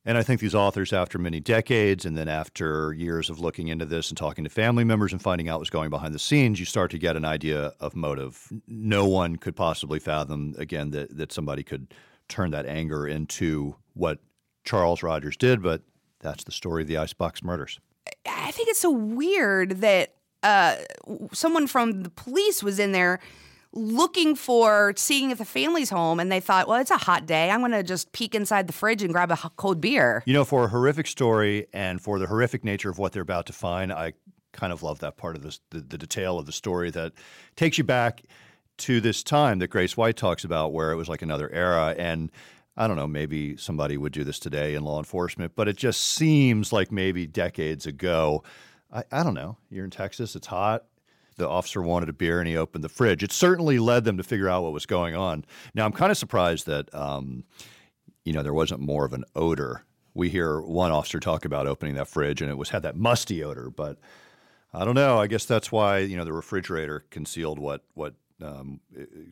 and 0.07 0.17
I 0.17 0.23
think 0.23 0.39
these 0.39 0.55
authors, 0.55 0.93
after 0.93 1.19
many 1.19 1.41
decades 1.41 2.05
and 2.05 2.17
then 2.17 2.29
after 2.29 2.93
years 2.93 3.29
of 3.29 3.41
looking 3.41 3.67
into 3.67 3.85
this 3.85 4.07
and 4.07 4.17
talking 4.17 4.45
to 4.45 4.49
family 4.49 4.85
members 4.85 5.11
and 5.11 5.21
finding 5.21 5.49
out 5.49 5.59
what's 5.59 5.69
going 5.69 5.89
behind 5.89 6.15
the 6.15 6.19
scenes, 6.19 6.61
you 6.61 6.65
start 6.65 6.91
to 6.91 6.97
get 6.97 7.17
an 7.17 7.25
idea 7.25 7.73
of 7.81 7.93
motive. 7.93 8.49
No 8.69 9.05
one 9.05 9.35
could 9.35 9.57
possibly 9.57 9.99
fathom, 9.99 10.55
again, 10.57 10.91
that, 10.91 11.17
that 11.17 11.33
somebody 11.33 11.61
could 11.61 11.93
turn 12.29 12.51
that 12.51 12.65
anger 12.65 13.05
into 13.05 13.75
what 13.95 14.19
Charles 14.63 15.03
Rogers 15.03 15.35
did, 15.35 15.61
but 15.61 15.81
that's 16.21 16.45
the 16.45 16.53
story 16.53 16.83
of 16.83 16.87
the 16.87 16.97
Icebox 16.97 17.43
murders. 17.43 17.77
I 18.25 18.51
think 18.51 18.69
it's 18.69 18.79
so 18.79 18.91
weird 18.91 19.81
that 19.81 20.15
uh, 20.41 20.77
someone 21.33 21.67
from 21.67 22.03
the 22.03 22.09
police 22.09 22.63
was 22.63 22.79
in 22.79 22.93
there 22.93 23.19
looking 23.73 24.36
for 24.36 24.93
seeing 24.95 25.32
if 25.32 25.38
the 25.38 25.45
family's 25.45 25.89
home 25.89 26.19
and 26.19 26.32
they 26.32 26.39
thought, 26.39 26.67
well, 26.67 26.80
it's 26.80 26.91
a 26.91 26.97
hot 26.97 27.25
day. 27.25 27.49
I'm 27.49 27.60
going 27.60 27.71
to 27.71 27.84
just 27.84 28.12
peek 28.12 28.34
inside 28.34 28.67
the 28.67 28.73
fridge 28.73 29.03
and 29.03 29.13
grab 29.13 29.32
a 29.32 29.38
cold 29.56 29.82
beer. 29.82 30.23
You 30.25 30.34
know, 30.34 30.45
for 30.45 30.65
a 30.65 30.67
horrific 30.67 31.08
story 31.08 31.67
and 31.73 32.01
for 32.01 32.19
the 32.19 32.27
horrific 32.27 32.63
nature 32.63 32.89
of 32.89 32.97
what 32.97 33.12
they're 33.12 33.21
about 33.21 33.45
to 33.47 33.53
find, 33.53 33.91
I 33.91 34.13
kind 34.53 34.73
of 34.73 34.84
love 34.84 34.99
that 34.99 35.17
part 35.17 35.36
of 35.36 35.43
this, 35.43 35.60
the, 35.69 35.82
the 35.82 35.97
detail 35.97 36.39
of 36.39 36.45
the 36.45 36.51
story 36.51 36.89
that 36.91 37.13
takes 37.56 37.77
you 37.77 37.84
back 37.84 38.23
to 38.77 39.01
this 39.01 39.23
time 39.23 39.60
that 39.60 39.67
Grace 39.67 39.97
White 39.97 40.17
talks 40.17 40.43
about 40.43 40.73
where 40.73 40.91
it 40.91 40.95
was 40.95 41.10
like 41.10 41.21
another 41.21 41.51
era. 41.51 41.95
And 41.97 42.32
I 42.75 42.88
don't 42.88 42.95
know, 42.95 43.08
maybe 43.08 43.58
somebody 43.58 43.97
would 43.97 44.13
do 44.13 44.23
this 44.23 44.39
today 44.39 44.75
in 44.75 44.84
law 44.84 44.99
enforcement, 44.99 45.53
but 45.56 45.67
it 45.67 45.77
just 45.77 46.01
seems 46.01 46.71
like 46.71 46.91
maybe 46.91 47.25
decades 47.25 47.86
ago. 47.86 48.43
I, 48.91 49.03
I 49.12 49.23
don't 49.23 49.34
know. 49.34 49.58
You're 49.69 49.86
in 49.86 49.91
Texas, 49.91 50.36
it's 50.36 50.47
hot 50.47 50.86
the 51.38 51.47
officer 51.47 51.82
wanted 51.82 52.10
a 52.10 52.13
beer 52.13 52.39
and 52.39 52.47
he 52.47 52.58
opened 52.58 52.84
the 52.84 52.89
fridge. 52.89 53.23
It 53.23 53.32
certainly 53.32 53.80
led 53.80 54.04
them 54.04 54.17
to 54.17 54.23
figure 54.23 54.50
out 54.50 54.63
what 54.63 54.73
was 54.73 54.86
going 54.86 55.15
on. 55.15 55.45
Now, 55.73 55.86
I'm 55.86 55.91
kind 55.93 56.12
of 56.12 56.17
surprised 56.17 56.65
that, 56.65 56.93
um, 56.93 57.43
you 58.26 58.34
know, 58.34 58.43
there 58.43 58.54
wasn't 58.54 58.82
more 58.82 59.06
of 59.06 59.13
an 59.13 59.23
odor. 59.36 59.84
We 60.13 60.30
hear 60.30 60.60
one 60.60 60.91
officer 60.91 61.19
talk 61.19 61.45
about 61.45 61.67
opening 61.67 61.95
that 61.95 62.08
fridge 62.08 62.41
and 62.41 62.50
it 62.50 62.58
was 62.58 62.69
had 62.69 62.84
that 62.84 62.95
musty 62.95 63.43
odor, 63.43 63.69
but 63.69 63.97
I 64.73 64.84
don't 64.84 64.95
know. 64.95 65.19
I 65.19 65.28
guess 65.28 65.45
that's 65.45 65.71
why, 65.71 66.00
you 66.00 66.17
know, 66.17 66.26
the 66.26 66.34
refrigerator 66.34 67.06
concealed 67.12 67.60
what, 67.60 67.84
what 67.93 68.15
um, 68.43 68.80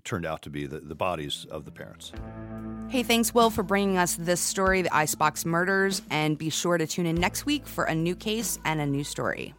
turned 0.04 0.26
out 0.26 0.44
to 0.44 0.50
be 0.50 0.65
the, 0.65 0.80
the 0.80 0.96
bodies 0.96 1.46
of 1.50 1.65
the 1.65 1.72
parents. 1.72 2.12
Hey, 2.88 3.04
thanks, 3.04 3.34
Will, 3.34 3.50
for 3.50 3.63
bringing 3.63 3.98
us 3.98 4.15
this 4.15 4.39
story, 4.39 4.84
the 4.84 4.96
Icebox 4.96 5.46
Murders, 5.46 6.02
and 6.10 6.38
be 6.38 6.50
sure 6.50 6.78
to 6.78 6.88
tune 6.88 7.06
in 7.06 7.15
next 7.15 7.46
week 7.46 7.68
for 7.68 7.86
a 7.86 7.96
new 7.96 8.15
case 8.15 8.60
and 8.63 8.80
a 8.80 8.86
new 8.86 9.04
story. 9.04 9.54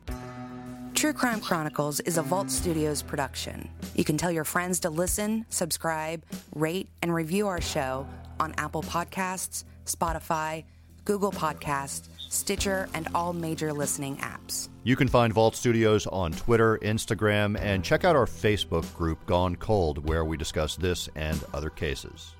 True 0.96 1.12
Crime 1.12 1.42
Chronicles 1.42 2.00
is 2.00 2.16
a 2.16 2.22
Vault 2.22 2.50
Studios 2.50 3.02
production. 3.02 3.68
You 3.94 4.02
can 4.02 4.16
tell 4.16 4.32
your 4.32 4.44
friends 4.44 4.80
to 4.80 4.88
listen, 4.88 5.44
subscribe, 5.50 6.22
rate, 6.54 6.88
and 7.02 7.12
review 7.12 7.48
our 7.48 7.60
show 7.60 8.08
on 8.40 8.54
Apple 8.56 8.82
Podcasts, 8.82 9.64
Spotify, 9.84 10.64
Google 11.04 11.32
Podcasts, 11.32 12.08
Stitcher, 12.30 12.88
and 12.94 13.08
all 13.14 13.34
major 13.34 13.74
listening 13.74 14.16
apps. 14.16 14.70
You 14.84 14.96
can 14.96 15.06
find 15.06 15.34
Vault 15.34 15.54
Studios 15.54 16.06
on 16.06 16.32
Twitter, 16.32 16.78
Instagram, 16.78 17.60
and 17.60 17.84
check 17.84 18.06
out 18.06 18.16
our 18.16 18.24
Facebook 18.24 18.90
group, 18.96 19.18
Gone 19.26 19.54
Cold, 19.56 20.08
where 20.08 20.24
we 20.24 20.38
discuss 20.38 20.76
this 20.76 21.10
and 21.14 21.44
other 21.52 21.68
cases. 21.68 22.35